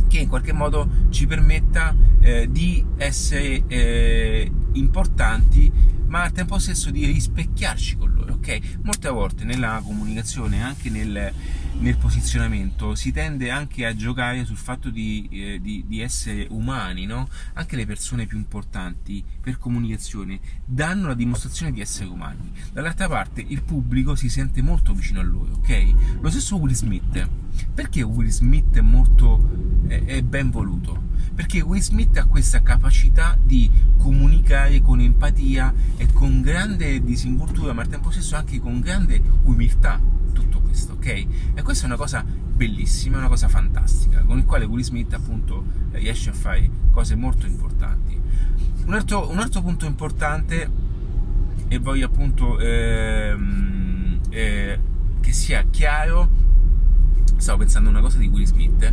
Che 0.09 0.19
in 0.19 0.29
qualche 0.29 0.53
modo 0.53 0.89
ci 1.11 1.27
permetta 1.27 1.95
eh, 2.21 2.49
di 2.51 2.85
essere 2.97 3.63
eh, 3.67 4.51
importanti 4.73 5.95
ma 6.07 6.23
al 6.23 6.33
tempo 6.33 6.59
stesso 6.59 6.91
di 6.91 7.05
rispecchiarci 7.05 7.97
con 7.97 8.13
loro, 8.13 8.35
ok? 8.35 8.79
Molte 8.83 9.09
volte 9.09 9.45
nella 9.45 9.83
comunicazione, 9.85 10.63
anche 10.63 10.89
nel, 10.89 11.33
nel 11.79 11.97
posizionamento, 11.97 12.95
si 12.95 13.13
tende 13.13 13.51
anche 13.51 13.85
a 13.85 13.95
giocare 13.95 14.45
sul 14.45 14.57
fatto 14.57 14.89
di, 14.89 15.29
eh, 15.33 15.61
di, 15.61 15.85
di, 15.87 16.01
essere 16.01 16.47
umani, 16.51 17.07
no? 17.07 17.29
Anche 17.55 17.77
le 17.77 17.87
persone 17.87 18.27
più 18.27 18.39
importanti 18.39 19.23
per 19.41 19.59
comunicazione 19.59 20.39
danno 20.65 21.09
la 21.09 21.15
dimostrazione 21.15 21.73
di 21.73 21.81
essere 21.81 22.09
umani. 22.09 22.53
Dall'altra 22.73 23.09
parte 23.09 23.45
il 23.47 23.63
pubblico 23.63 24.15
si 24.15 24.29
sente 24.29 24.63
molto 24.63 24.95
vicino 24.95 25.21
a 25.21 25.25
loro, 25.25 25.55
ok? 25.55 25.95
Lo 26.21 26.31
stesso 26.31 26.57
Will 26.57 26.73
Smith. 26.73 27.29
Perché 27.75 28.03
Will 28.03 28.29
Smith 28.29 28.77
è 28.77 28.81
molto 28.81 29.67
è, 29.87 30.03
è 30.05 30.23
ben 30.23 30.51
voluto? 30.51 31.05
Perché 31.35 31.61
Will 31.61 31.81
Smith 31.81 32.17
ha 32.17 32.25
questa 32.25 32.63
capacità 32.63 33.37
di 33.43 33.71
comunicare 33.99 34.81
con 34.81 35.01
empatia 35.01 35.73
e 35.97 36.11
con 36.13 36.41
grande 36.41 37.03
disinvoltura, 37.03 37.73
ma 37.73 37.83
al 37.83 37.89
tempo 37.89 38.11
stesso 38.11 38.37
anche 38.37 38.59
con 38.59 38.81
grande 38.81 39.21
umiltà 39.43 40.01
tutto 40.33 40.61
questo, 40.61 40.95
ok? 40.95 41.27
E 41.55 41.63
questa 41.63 41.85
è 41.85 41.87
una 41.87 41.97
cosa 41.97 42.25
bellissima, 42.25 43.19
una 43.19 43.29
cosa 43.29 43.49
fantastica, 43.49 44.23
con 44.23 44.39
il 44.39 44.45
quale 44.45 44.65
Will 44.65 44.83
Smith 44.83 45.13
appunto 45.13 45.65
riesce 45.93 46.31
a 46.31 46.33
fare 46.33 46.71
cose 46.91 47.15
molto 47.17 47.47
importanti. 47.47 48.19
Un 48.87 48.95
altro, 48.95 49.31
un 49.31 49.39
altro 49.39 49.61
punto 49.61 49.85
importante, 49.85 50.71
e 51.69 51.79
voglio 51.79 52.07
appunto 52.07 52.59
ehm, 52.59 54.21
eh, 54.31 54.79
che 55.21 55.33
sia 55.33 55.65
chiaro, 55.69 56.36
stavo 57.47 57.61
pensando 57.61 57.91
a 57.91 57.93
una 57.93 58.01
cosa 58.01 58.19
di 58.19 58.27
Will 58.27 58.45
Smith, 58.45 58.93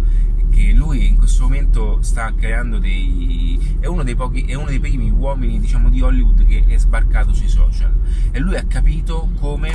che 0.52 0.74
lui 0.74 1.08
in 1.08 1.18
questo 1.18 1.42
momento 1.42 2.04
sta 2.04 2.32
creando 2.36 2.78
dei 2.78 3.78
è 3.80 3.88
uno 3.88 4.04
dei 4.04 4.14
pochi 4.14 4.44
è 4.44 4.54
uno 4.54 4.68
dei 4.68 4.80
primi 4.80 5.10
uomini 5.10 5.60
diciamo 5.60 5.90
di 5.90 6.02
Hollywood 6.02 6.46
che 6.46 6.64
è 6.68 6.78
sbarcato 6.78 7.34
sui 7.34 7.48
social. 7.48 7.92
E 8.30 8.38
lui 8.38 8.56
ha 8.56 8.64
capito 8.66 9.32
come 9.40 9.72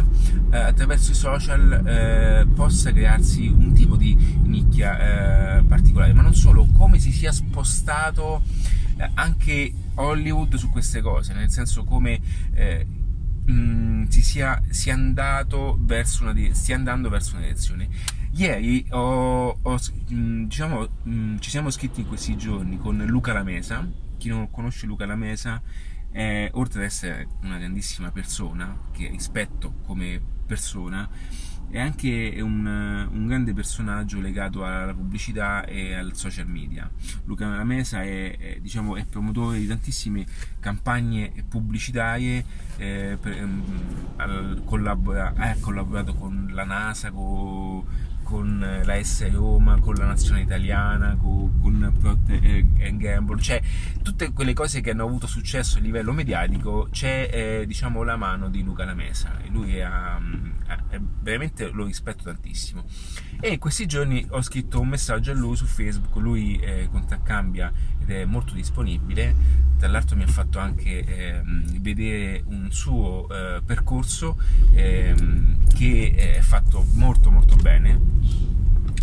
eh, 0.52 0.56
attraverso 0.56 1.10
i 1.10 1.14
social 1.14 1.72
eh, 1.72 2.46
possa 2.54 2.92
crearsi 2.92 3.48
un 3.48 3.72
tipo 3.72 3.96
di 3.96 4.16
nicchia 4.44 5.56
eh, 5.56 5.62
particolare. 5.64 6.12
Ma 6.12 6.22
non 6.22 6.36
solo 6.36 6.64
come 6.72 7.00
si 7.00 7.10
sia 7.10 7.32
spostato 7.32 8.42
eh, 8.96 9.10
anche 9.14 9.72
Hollywood 9.94 10.54
su 10.54 10.70
queste 10.70 11.00
cose 11.00 11.32
nel 11.32 11.50
senso 11.50 11.82
come 11.82 12.20
eh, 12.54 12.86
mh, 13.44 13.52
mm, 13.52 14.04
si 14.04 14.22
sia, 14.22 14.62
sia 14.68 14.94
andato 14.94 15.76
verso 15.80 16.22
una, 16.22 16.34
stia 16.52 16.76
andando 16.76 17.08
verso 17.08 17.34
una 17.34 17.42
direzione 17.42 17.88
Ieri 18.38 18.86
ho, 18.90 19.58
ho, 19.60 19.78
mm, 20.12 20.44
diciamo, 20.44 20.86
mm, 21.08 21.38
ci 21.38 21.50
siamo 21.50 21.70
scritti 21.70 22.02
in 22.02 22.06
questi 22.06 22.36
giorni 22.36 22.78
con 22.78 23.04
Luca 23.04 23.32
Lamesa. 23.32 23.84
Chi 24.16 24.28
non 24.28 24.48
conosce 24.52 24.86
Luca 24.86 25.06
Lamesa, 25.06 25.60
è, 26.08 26.48
oltre 26.52 26.78
ad 26.78 26.84
essere 26.84 27.26
una 27.42 27.58
grandissima 27.58 28.12
persona, 28.12 28.78
che 28.92 29.08
rispetto 29.08 29.74
come 29.84 30.20
persona, 30.46 31.08
è 31.68 31.80
anche 31.80 32.38
un, 32.40 32.64
un, 32.64 33.26
grande 33.26 33.52
personaggio 33.52 34.20
legato 34.20 34.64
alla 34.64 34.94
pubblicità 34.94 35.64
e 35.64 35.94
al 35.94 36.14
social 36.14 36.46
media. 36.46 36.88
Luca 37.24 37.48
Lamesa 37.48 38.02
è, 38.02 38.38
è, 38.38 38.60
diciamo, 38.60 38.94
è 38.94 39.04
promotore 39.04 39.58
di 39.58 39.66
tantissime 39.66 40.24
campagne 40.60 41.32
pubblicitarie, 41.48 42.44
eh, 42.76 43.18
per, 43.20 43.42
um, 43.42 44.64
collabora, 44.64 45.32
ha 45.34 45.56
collaborato 45.58 46.14
con 46.14 46.50
la 46.52 46.64
NASA, 46.64 47.10
con 47.10 48.06
con 48.28 48.82
la 48.84 49.02
S 49.02 49.26
Roma, 49.32 49.80
con 49.80 49.94
la 49.94 50.04
nazionale 50.04 50.44
italiana, 50.44 51.16
con, 51.16 51.58
con 51.62 51.94
Procter 51.98 52.62
Gamble, 52.96 53.40
cioè 53.40 53.58
tutte 54.02 54.34
quelle 54.34 54.52
cose 54.52 54.82
che 54.82 54.90
hanno 54.90 55.04
avuto 55.04 55.26
successo 55.26 55.78
a 55.78 55.80
livello 55.80 56.12
mediatico, 56.12 56.88
c'è 56.90 57.30
eh, 57.32 57.66
diciamo 57.66 58.02
la 58.02 58.16
mano 58.16 58.50
di 58.50 58.62
Luca 58.62 58.84
Lamesa. 58.84 59.32
Lui 59.48 59.80
ha, 59.80 60.20
è, 60.90 61.00
veramente 61.22 61.70
lo 61.70 61.86
rispetto 61.86 62.24
tantissimo. 62.24 62.84
E 63.40 63.52
in 63.52 63.58
questi 63.58 63.86
giorni 63.86 64.26
ho 64.28 64.42
scritto 64.42 64.78
un 64.78 64.88
messaggio 64.88 65.30
a 65.30 65.34
lui 65.34 65.56
su 65.56 65.64
Facebook, 65.64 66.14
lui 66.16 66.58
eh, 66.58 66.90
Cambia 67.22 67.72
ed 67.98 68.10
è 68.10 68.24
molto 68.26 68.52
disponibile, 68.52 69.34
tra 69.78 69.88
l'altro 69.88 70.16
mi 70.16 70.24
ha 70.24 70.28
fatto 70.28 70.58
anche 70.58 71.04
eh, 71.04 71.40
vedere 71.78 72.42
un 72.46 72.70
suo 72.72 73.28
eh, 73.30 73.62
percorso 73.64 74.36
ehm, 74.72 75.68
che 75.72 76.14
è 76.36 76.40
fatto 76.40 76.84
molto 76.94 77.30
molto 77.30 77.54
bene, 77.56 78.17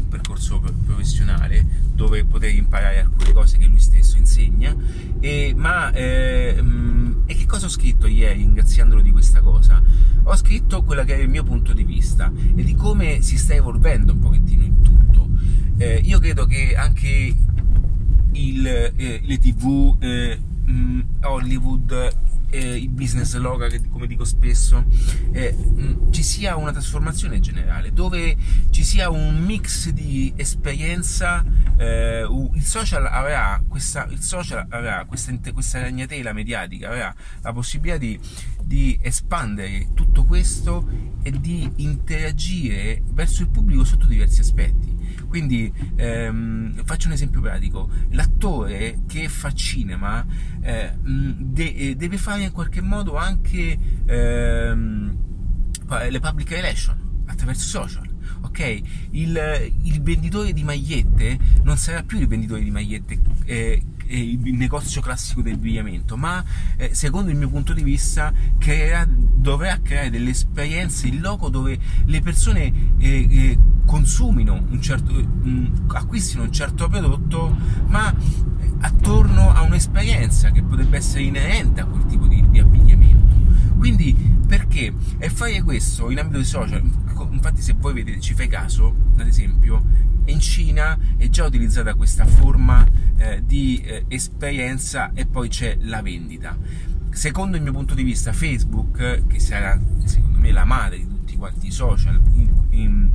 percorso 0.10 0.62
professionale 0.86 1.84
dove 1.93 2.25
poter 2.25 2.53
imparare 2.53 3.00
alcune 3.00 3.31
cose 3.31 3.57
che 3.57 3.65
lui 3.65 3.79
stesso 3.79 4.17
insegna. 4.17 4.75
E, 5.19 5.53
ma 5.55 5.91
eh, 5.91 6.63
e 7.25 7.36
che 7.36 7.45
cosa 7.45 7.65
ho 7.65 7.69
scritto 7.69 8.07
ieri 8.07 8.40
ringraziandolo 8.40 9.01
di 9.01 9.11
questa 9.11 9.42
cosa? 9.42 9.81
Ho 10.24 10.35
scritto 10.35 10.83
quello 10.83 11.03
che 11.03 11.16
è 11.16 11.20
il 11.20 11.29
mio 11.29 11.44
punto 11.44 11.74
di 11.74 11.83
vista 11.83 12.31
e 12.55 12.63
di 12.63 12.75
come 12.75 13.22
si 13.22 13.37
sta 13.37 13.53
evolvendo 13.53 14.13
un 14.13 14.20
pochettino 14.20 14.63
il 14.63 14.81
tutto. 14.81 15.29
Eh, 15.77 16.01
io 16.03 16.20
credo 16.20 16.46
che 16.46 16.75
anche 16.75 17.35
il, 18.31 18.68
eh, 18.68 19.22
le 19.24 19.37
tv 19.37 19.96
eh, 20.00 20.40
Hollywood 21.22 22.16
eh, 22.55 22.77
i 22.77 22.87
business 22.87 23.35
local, 23.35 23.72
come 23.89 24.07
dico 24.07 24.24
spesso, 24.24 24.83
eh, 25.31 25.53
mh, 25.53 26.11
ci 26.11 26.24
sia 26.24 26.55
una 26.55 26.72
trasformazione 26.72 27.39
generale, 27.39 27.91
dove 27.91 28.35
ci 28.70 28.83
sia 28.83 29.09
un 29.09 29.37
mix 29.44 29.89
di 29.89 30.33
esperienza, 30.35 31.44
eh, 31.77 32.25
il 32.53 32.63
social 32.63 33.05
avrà 33.05 33.61
questa, 33.68 34.07
il 34.09 34.22
social 34.22 34.65
avrà 34.70 35.05
questa, 35.05 35.33
questa 35.53 35.81
ragnatela 35.81 36.33
mediatica, 36.33 36.89
avrà 36.89 37.13
la 37.41 37.53
possibilità 37.53 37.98
di, 37.98 38.20
di 38.63 38.98
espandere 39.01 39.89
tutto 39.94 40.24
questo 40.24 40.87
e 41.22 41.31
di 41.31 41.70
interagire 41.77 43.01
verso 43.11 43.41
il 43.41 43.50
pubblico 43.50 43.83
sotto 43.83 44.05
diversi 44.05 44.41
aspetti. 44.41 44.95
Quindi 45.35 45.69
ehm, 45.98 46.85
faccio 46.85 47.07
un 47.07 47.13
esempio 47.13 47.41
pratico, 47.41 47.89
l'attore 48.11 49.00
che 49.05 49.27
fa 49.27 49.51
cinema 49.51 50.25
eh, 50.61 50.93
de- 50.98 51.75
eh, 51.75 51.95
deve 51.98 52.17
fare 52.17 52.43
in 52.43 52.53
qualche 52.53 52.79
modo 52.79 53.17
anche 53.17 53.77
ehm, 54.05 55.17
le 56.09 56.19
public 56.21 56.50
relation 56.51 57.24
attraverso 57.25 57.65
i 57.65 57.67
social. 57.67 58.15
Ok, 58.46 58.81
il, 59.12 59.72
il, 59.81 60.01
venditore 60.03 60.53
di 60.53 60.64
magliette 60.64 61.38
non 61.64 61.77
sarà 61.77 62.03
più 62.03 62.20
il 62.20 62.27
venditore 62.27 62.64
di 62.64 62.70
magliette 62.70 63.20
eh, 63.46 63.81
il 64.08 64.53
negozio 64.53 65.01
classico 65.01 65.42
del 65.42 65.55
abbigliamento, 65.55 66.16
ma 66.16 66.44
eh, 66.77 66.94
secondo 66.94 67.31
il 67.31 67.38
mio 67.38 67.50
punto 67.50 67.74
di 67.74 67.81
vista 67.81 68.31
creerà, 68.60 69.08
dovrà 69.10 69.79
creare 69.81 70.12
delle 70.12 70.29
esperienze 70.29 71.08
in 71.08 71.22
loco 71.22 71.50
dove 71.50 71.77
le 72.05 72.22
persone 72.22 72.72
eh, 73.00 73.27
eh, 73.29 73.58
consumino 73.84 74.64
un 74.70 74.79
certo, 74.79 75.12
mh, 75.12 75.88
acquistino 75.88 76.44
un 76.44 76.53
certo 76.53 76.88
prodotto, 76.88 77.58
ma 77.88 78.14
attorno 78.81 79.51
a 79.51 79.64
un'esperienza 79.64 80.51
che 80.51 80.62
potrebbe 80.62 80.98
essere 80.98 81.24
inerente 81.24 81.81
a 81.81 81.86
quel 81.86 82.05
tipo 82.05 82.27
di, 82.27 82.48
di 82.50 82.60
abbigliamento. 82.60 83.34
Quindi 83.77 84.16
perché? 84.48 84.94
E 85.18 85.29
fare 85.29 85.62
questo 85.64 86.12
in 86.12 86.20
ambito 86.20 86.38
di 86.38 86.46
social, 86.46 86.84
infatti 87.32 87.62
se 87.62 87.75
voi 87.78 87.94
vedete, 87.94 88.20
ci 88.20 88.34
fai 88.34 88.48
caso, 88.48 88.94
ad 89.18 89.28
esempio, 89.28 89.84
in 90.25 90.40
Cina 90.40 90.98
è 91.18 91.30
già 91.30 91.46
utilizzata 91.46 91.94
questa 91.94 92.25
forma 92.25 92.86
eh, 93.18 93.44
di 93.46 93.82
eh, 93.82 94.06
esperienza 94.08 95.12
e 95.14 95.25
poi 95.25 95.50
c'è 95.50 95.78
la 95.82 96.01
vendita. 96.01 96.58
Secondo 97.12 97.56
il 97.58 97.64
mio 97.64 97.72
punto 97.72 97.94
di 97.94 98.04
vista 98.04 98.34
Facebook, 98.34 99.28
che 99.28 99.40
sarà 99.40 99.80
secondo 100.04 100.40
me 100.40 100.51
la 100.51 100.66
madre 100.66 100.98
di 100.98 101.08
tutti 101.08 101.38
quanti 101.38 101.68
i 101.68 101.72
social, 101.72 102.20
in, 102.34 102.50
in, 102.72 103.12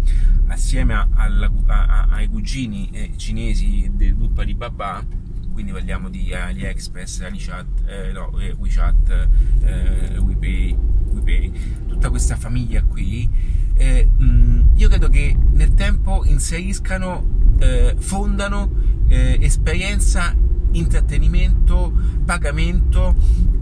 assieme 0.46 1.06
alla, 1.14 1.50
a, 1.66 2.06
ai 2.10 2.28
cugini 2.28 2.88
eh, 2.92 3.12
cinesi 3.16 3.90
del 3.92 4.14
gruppo 4.16 4.40
Alibaba, 4.40 5.04
quindi 5.52 5.72
parliamo 5.72 6.08
di 6.08 6.32
AliExpress, 6.32 7.20
AliChat, 7.20 7.66
eh, 7.86 8.12
no, 8.12 8.38
eh, 8.38 8.52
WeChat, 8.52 9.28
eh, 9.64 10.18
WePay, 10.18 10.74
WePay, 11.12 11.52
tutta 11.86 12.08
questa 12.08 12.36
famiglia 12.36 12.82
qui, 12.82 13.28
eh, 13.80 14.10
mh, 14.14 14.72
io 14.76 14.88
credo 14.88 15.08
che 15.08 15.34
nel 15.52 15.72
tempo 15.72 16.22
inseriscano, 16.26 17.54
eh, 17.58 17.94
fondano 17.98 18.70
eh, 19.08 19.38
esperienza, 19.40 20.34
intrattenimento, 20.72 21.90
pagamento 22.26 23.14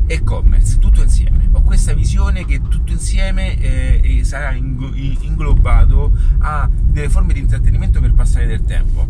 e-commerce, 0.07 0.79
tutto 0.79 1.03
insieme. 1.03 1.49
Ho 1.53 1.63
questa 1.63 1.95
visione 1.95 2.45
che 2.45 2.61
tutto 2.69 2.91
insieme 2.91 3.59
eh, 3.61 4.21
sarà 4.25 4.53
inglobato 4.53 6.13
a 6.41 6.69
delle 6.73 7.09
forme 7.09 7.33
di 7.33 7.41
intrattenimento 7.41 8.01
per 8.01 8.13
passare 8.13 8.47
del 8.47 8.65
tempo, 8.65 9.07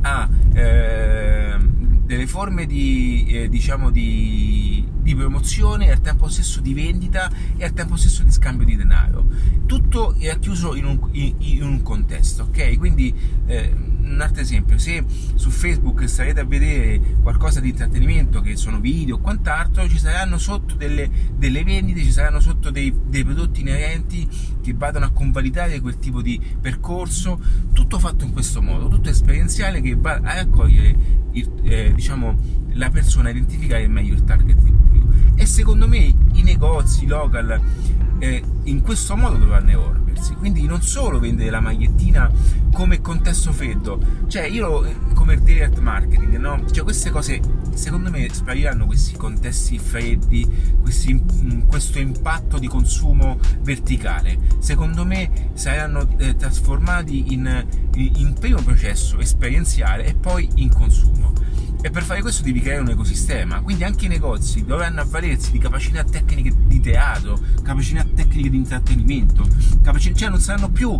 a 0.00 0.28
eh, 0.54 1.56
delle 2.06 2.26
forme 2.26 2.64
di, 2.64 3.26
eh, 3.28 3.48
diciamo 3.50 3.90
di, 3.90 4.77
di, 5.08 5.14
promozione 5.14 5.86
e 5.86 5.90
al 5.90 6.00
tempo 6.00 6.28
stesso 6.28 6.60
di 6.60 6.74
vendita 6.74 7.30
e 7.56 7.64
al 7.64 7.72
tempo 7.72 7.96
stesso 7.96 8.22
di 8.22 8.30
scambio 8.30 8.66
di 8.66 8.76
denaro. 8.76 9.26
Tutto 9.66 10.14
è 10.14 10.38
chiuso 10.38 10.74
in 10.74 10.84
un, 10.84 11.08
in, 11.12 11.34
in 11.38 11.62
un 11.62 11.82
contesto, 11.82 12.44
ok? 12.44 12.76
Quindi 12.76 13.14
eh, 13.46 13.87
un 14.12 14.20
altro 14.20 14.42
esempio, 14.42 14.78
se 14.78 15.04
su 15.34 15.50
Facebook 15.50 16.08
starete 16.08 16.40
a 16.40 16.44
vedere 16.44 17.00
qualcosa 17.22 17.60
di 17.60 17.70
intrattenimento, 17.70 18.40
che 18.40 18.56
sono 18.56 18.80
video 18.80 19.16
o 19.16 19.18
quant'altro, 19.18 19.88
ci 19.88 19.98
saranno 19.98 20.38
sotto 20.38 20.74
delle, 20.74 21.10
delle 21.36 21.64
vendite, 21.64 22.02
ci 22.02 22.12
saranno 22.12 22.40
sotto 22.40 22.70
dei, 22.70 22.92
dei, 23.06 23.24
prodotti 23.24 23.60
inerenti 23.60 24.28
che 24.62 24.74
vadano 24.74 25.06
a 25.06 25.10
convalidare 25.10 25.80
quel 25.80 25.98
tipo 25.98 26.22
di 26.22 26.40
percorso, 26.60 27.40
tutto 27.72 27.98
fatto 27.98 28.24
in 28.24 28.32
questo 28.32 28.62
modo, 28.62 28.88
tutto 28.88 29.08
esperienziale 29.08 29.80
che 29.80 29.94
va 29.96 30.20
a 30.22 30.34
raccogliere 30.34 30.96
il, 31.32 31.50
eh, 31.62 31.92
diciamo, 31.94 32.36
la 32.72 32.90
persona 32.90 33.28
a 33.28 33.32
identificare 33.32 33.86
meglio 33.88 34.14
il 34.14 34.24
target 34.24 34.60
di 34.60 34.70
pubblico. 34.70 35.08
E 35.34 35.46
secondo 35.46 35.86
me 35.86 36.14
negozi, 36.48 37.06
local, 37.06 37.60
eh, 38.18 38.42
in 38.64 38.80
questo 38.80 39.16
modo 39.16 39.36
dovranno 39.36 39.70
evolversi. 39.70 40.34
Quindi 40.34 40.66
non 40.66 40.82
solo 40.82 41.20
vendere 41.20 41.50
la 41.50 41.60
magliettina 41.60 42.30
come 42.72 43.00
contesto 43.00 43.52
freddo, 43.52 44.00
cioè 44.26 44.44
io 44.44 44.84
come 45.14 45.40
direct 45.40 45.78
marketing, 45.78 46.36
no? 46.36 46.64
Cioè 46.70 46.84
queste 46.84 47.10
cose 47.10 47.40
secondo 47.74 48.10
me 48.10 48.28
spariranno 48.30 48.86
questi 48.86 49.16
contesti 49.16 49.78
freddi, 49.78 50.46
questi, 50.80 51.14
mm, 51.14 51.62
questo 51.68 51.98
impatto 51.98 52.58
di 52.58 52.66
consumo 52.66 53.38
verticale. 53.60 54.38
Secondo 54.58 55.04
me 55.04 55.50
saranno 55.54 56.08
eh, 56.16 56.34
trasformati 56.34 57.32
in, 57.32 57.66
in 57.94 58.34
primo 58.38 58.60
processo 58.62 59.18
esperienziale 59.18 60.06
e 60.06 60.14
poi 60.14 60.48
in 60.56 60.72
consumo 60.72 61.32
e 61.80 61.90
per 61.90 62.02
fare 62.02 62.20
questo 62.20 62.42
devi 62.42 62.60
creare 62.60 62.80
un 62.80 62.88
ecosistema, 62.88 63.60
quindi 63.60 63.84
anche 63.84 64.06
i 64.06 64.08
negozi 64.08 64.64
dovranno 64.64 65.00
avvalersi 65.00 65.52
di 65.52 65.58
capacità 65.58 66.02
tecniche 66.02 66.52
di 66.66 66.80
teatro, 66.80 67.38
capacità 67.62 68.04
tecniche 68.14 68.50
di 68.50 68.56
intrattenimento, 68.56 69.46
capacità, 69.82 70.16
cioè 70.16 70.28
non 70.28 70.40
saranno 70.40 70.70
più 70.70 70.96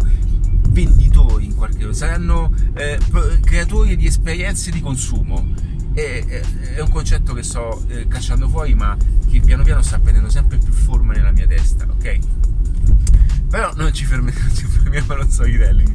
venditori 0.69 1.47
in 1.47 1.57
qualche 1.57 1.81
modo, 1.81 1.93
saranno 1.93 2.53
eh, 2.75 2.99
creatori 3.45 3.97
di 3.97 4.07
esperienze 4.07 4.71
di 4.71 4.81
consumo. 4.81 5.67
E, 5.95 6.43
è 6.77 6.81
un 6.81 6.91
concetto 6.91 7.35
che 7.35 7.43
sto 7.43 7.83
eh, 7.89 8.07
cacciando 8.07 8.49
fuori, 8.49 8.75
ma 8.75 8.97
che 9.29 9.41
piano 9.41 9.65
piano 9.65 9.83
sta 9.83 9.99
prendendo 9.99 10.31
sempre 10.31 10.59
più 10.59 10.73
forma 10.73 11.13
nella 11.13 11.33
mia 11.33 11.47
testa, 11.47 11.87
ok? 11.91 12.38
Però 13.49 13.73
non 13.77 13.93
ci 13.95 14.05
fermiamo, 14.05 14.39
ci 14.55 14.65
fermiamo 14.65 15.13
allo 15.15 15.27
storytelling. 15.29 15.95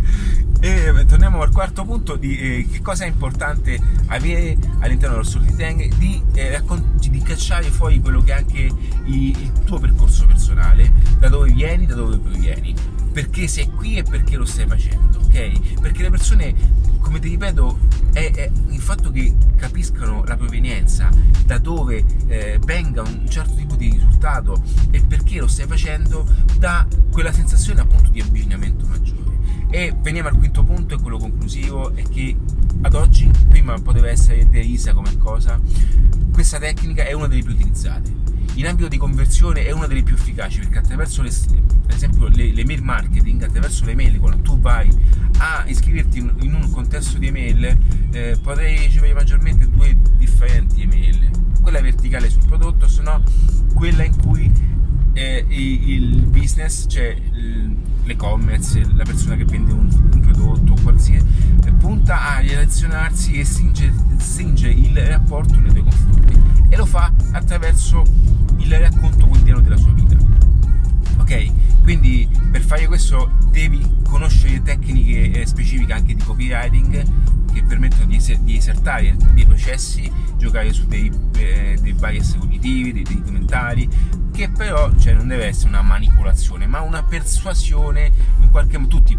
E 0.59 1.05
torniamo 1.07 1.41
al 1.41 1.51
quarto 1.51 1.83
punto 1.83 2.15
di 2.15 2.37
eh, 2.37 2.67
che 2.71 2.81
cosa 2.81 3.03
è 3.03 3.07
importante 3.07 3.77
avere 4.07 4.57
all'interno 4.79 5.15
dello 5.15 5.27
storytelling, 5.27 5.93
di, 5.95 6.21
eh, 6.35 6.61
di 7.09 7.21
cacciare 7.21 7.69
fuori 7.69 7.99
quello 7.99 8.21
che 8.21 8.31
è 8.31 8.37
anche 8.37 8.71
il, 9.05 9.37
il 9.37 9.51
tuo 9.65 9.79
percorso 9.79 10.25
personale, 10.25 10.91
da 11.19 11.27
dove 11.27 11.51
vieni, 11.51 11.85
da 11.85 11.95
dove 11.95 12.17
provieni, 12.17 12.73
perché 13.11 13.47
sei 13.47 13.69
qui 13.69 13.97
e 13.97 14.03
perché 14.03 14.37
lo 14.37 14.45
stai 14.45 14.65
facendo, 14.65 15.19
ok? 15.19 15.79
Perché 15.81 16.01
le 16.03 16.09
persone, 16.09 16.55
come 17.03 17.19
ti 17.19 17.29
ripeto, 17.29 17.77
è, 18.13 18.31
è 18.33 18.51
il 18.69 18.79
fatto 18.79 19.11
che 19.11 19.35
capiscano 19.57 20.23
la 20.25 20.37
provenienza, 20.37 21.09
da 21.45 21.59
dove 21.59 22.03
eh, 22.27 22.59
venga 22.63 23.01
un 23.01 23.27
certo 23.29 23.53
tipo 23.55 23.75
di 23.75 23.89
risultato 23.89 24.63
e 24.89 25.01
perché 25.01 25.39
lo 25.39 25.47
stai 25.47 25.67
facendo, 25.67 26.25
dà 26.57 26.87
quella 27.11 27.33
sensazione 27.33 27.81
appunto 27.81 28.09
di 28.09 28.21
avvicinamento 28.21 28.85
maggiore. 28.87 29.21
E 29.69 29.93
veniamo 30.01 30.29
al 30.29 30.37
quinto 30.37 30.63
punto, 30.63 30.95
e 30.95 30.99
quello 30.99 31.17
conclusivo, 31.17 31.93
è 31.93 32.03
che 32.03 32.35
ad 32.81 32.93
oggi, 32.95 33.29
prima 33.49 33.79
poteva 33.79 34.09
essere 34.09 34.47
derisa 34.49 34.93
come 34.93 35.17
cosa, 35.17 35.59
questa 36.31 36.57
tecnica 36.57 37.03
è 37.03 37.11
una 37.11 37.27
delle 37.27 37.43
più 37.43 37.53
utilizzate. 37.53 38.22
In 38.55 38.67
ambito 38.67 38.87
di 38.87 38.97
conversione 38.97 39.65
è 39.65 39.71
una 39.71 39.87
delle 39.87 40.03
più 40.03 40.13
efficaci 40.13 40.59
perché 40.59 40.77
attraverso 40.77 41.23
le, 41.23 41.31
per 41.85 41.95
esempio 41.95 42.27
le, 42.27 42.53
le 42.53 42.63
mail 42.65 42.83
marketing, 42.83 43.41
attraverso 43.41 43.83
le 43.85 43.95
mail, 43.95 44.19
quando 44.19 44.43
tu 44.43 44.59
vai 44.59 44.89
a 45.37 45.63
iscriverti 45.65 46.19
in, 46.19 46.31
in 46.41 46.53
un 46.53 46.69
contesto 46.69 47.17
di 47.17 47.27
email, 47.27 47.77
eh, 48.11 48.37
potrai 48.41 48.77
ricevere 48.77 49.13
maggiormente 49.13 49.67
due 49.67 49.97
differenti 50.17 50.83
email. 50.83 51.31
Quella 51.61 51.81
verticale 51.81 52.29
sul 52.29 52.45
prodotto, 52.45 52.87
se 52.87 53.01
no 53.01 53.23
quella 53.73 54.03
in 54.03 54.15
cui 54.17 54.51
eh, 55.13 55.45
il 55.49 56.27
business, 56.27 56.85
cioè 56.87 57.17
l'e-commerce, 58.03 58.87
la 58.93 59.03
persona 59.03 59.35
che 59.35 59.45
vende 59.45 59.71
un, 59.71 59.89
un 60.13 60.19
prodotto, 60.19 60.75
qualsiasi, 60.83 61.25
punta 61.79 62.35
a 62.35 62.39
relazionarsi 62.39 63.39
e 63.39 63.45
stringe, 63.45 63.91
stringe 64.17 64.69
il 64.69 64.95
rapporto 64.95 65.59
nei 65.59 65.71
tuoi 65.71 65.83
confronti 65.83 66.42
e 66.73 66.75
lo 66.75 66.87
fa 66.87 67.13
attraverso 67.33 68.03
il 68.57 68.73
racconto 68.79 69.27
quotidiano 69.27 69.61
della 69.61 69.77
sua 69.77 69.91
vita. 69.91 70.17
Ok? 71.17 71.81
Quindi 71.83 72.27
per 72.49 72.61
fare 72.61 72.87
questo 72.87 73.29
devi 73.51 73.87
conoscere 74.09 74.59
tecniche 74.63 75.41
eh, 75.41 75.45
specifiche 75.45 75.93
anche 75.93 76.15
di 76.15 76.23
copywriting 76.23 77.05
che 77.53 77.63
permettono 77.63 78.05
di, 78.05 78.15
es- 78.15 78.39
di 78.39 78.57
esertare 78.57 79.15
dei 79.33 79.45
processi, 79.45 80.11
giocare 80.37 80.73
su 80.73 80.87
dei, 80.87 81.11
eh, 81.37 81.77
dei 81.79 81.93
bias 81.93 82.35
cognitivi, 82.39 82.91
dei, 82.91 83.03
dei 83.03 83.21
commentari, 83.21 83.87
che 84.31 84.49
però 84.49 84.91
cioè, 84.97 85.13
non 85.13 85.27
deve 85.27 85.45
essere 85.45 85.69
una 85.69 85.83
manipolazione, 85.83 86.65
ma 86.65 86.81
una 86.81 87.03
persuasione 87.03 88.11
in 88.39 88.49
qualche 88.49 88.79
modo, 88.79 88.97
tutti 88.97 89.15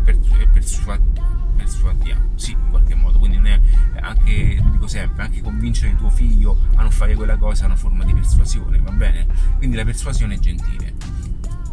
persua- 1.64 1.92
persuadiamo, 1.92 2.31
sì, 2.37 2.53
in 2.53 2.70
qualche 2.70 2.94
modo, 2.94 3.18
quindi 3.18 3.37
non 3.38 3.46
è 3.46 3.61
anche, 4.00 4.61
lo 4.62 4.70
dico 4.70 4.87
sempre, 4.87 5.22
anche 5.24 5.40
convincere 5.40 5.96
tuo 5.96 6.11
figlio 6.11 6.59
a 6.77 6.83
non 6.83 6.90
fare 6.90 7.14
quella 7.14 7.37
cosa 7.37 7.64
è 7.64 7.66
una 7.66 7.77
forma 7.77 8.05
di 8.05 8.12
persuasione, 8.12 8.79
va 8.79 8.90
bene? 8.90 9.27
Quindi 9.57 9.77
la 9.77 9.85
persuasione 9.85 10.35
è 10.35 10.38
gentile, 10.38 10.94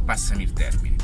passami 0.05 0.43
il 0.43 0.53
termine. 0.53 0.95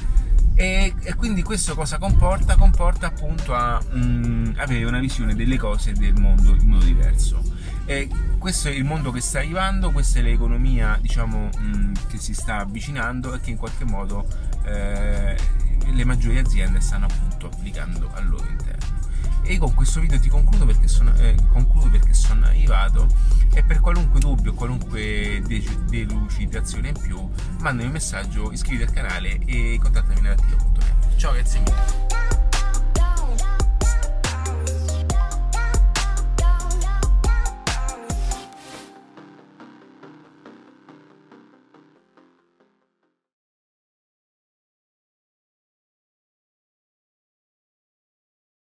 E, 0.56 0.94
e, 1.02 1.14
quindi 1.14 1.44
questo 1.44 1.76
cosa 1.76 2.00
comporta? 2.00 2.56
Comporta 2.56 3.08
appunto 3.08 3.54
a 3.54 3.80
mm, 3.96 4.54
avere 4.56 4.86
una 4.86 5.00
visione 5.00 5.36
delle 5.36 5.58
cose 5.58 5.92
e 5.92 5.94
del 5.94 6.16
mondo 6.16 6.56
in 6.56 6.68
modo 6.68 6.84
diverso. 6.84 7.44
E 7.86 8.10
questo 8.40 8.68
è 8.68 8.72
il 8.72 8.84
mondo 8.84 9.12
che 9.12 9.22
sta 9.22 9.38
arrivando, 9.38 9.92
questa 9.92 10.20
è 10.20 10.24
l'economia 10.24 10.98
diciamo, 11.00 11.50
mh, 11.56 11.78
mm, 11.78 11.94
che 12.10 12.18
si 12.18 12.34
sta 12.34 12.58
avvicinando 12.58 13.36
e 13.36 13.40
che 13.40 13.52
in 13.52 13.58
qualche 13.58 13.86
modo 13.86 14.28
eh, 14.66 15.38
le 15.86 16.06
maggiori 16.06 16.38
aziende 16.38 16.80
stanno 16.80 17.06
appunto 17.06 17.48
applicando 17.48 18.10
al 18.14 18.28
loro 18.28 18.46
interno. 18.48 18.96
E 19.44 19.58
con 19.58 19.74
questo 19.74 20.02
video 20.02 20.20
ti 20.20 20.28
concludo 20.28 20.66
perché 20.66 20.88
sono, 20.88 21.16
eh, 21.16 21.36
concludo 21.52 21.90
perché 21.90 22.14
sono 22.14 22.46
arrivato 22.46 23.08
e 23.54 23.64
per 23.64 23.80
qualunque 23.80 24.20
dubbio, 24.20 24.54
qualunque 24.54 25.42
delucidazione 25.88 26.90
in 26.90 27.00
più, 27.00 27.30
mandami 27.60 27.88
un 27.88 27.94
messaggio, 27.94 28.52
iscriviti 28.52 28.84
al 28.84 28.94
canale 28.94 29.40
e 29.46 29.80
contattami 29.82 30.22
nell'attivo.net. 30.22 31.16
Ciao, 31.16 31.34
grazie 31.34 31.60
mille. 31.62 32.07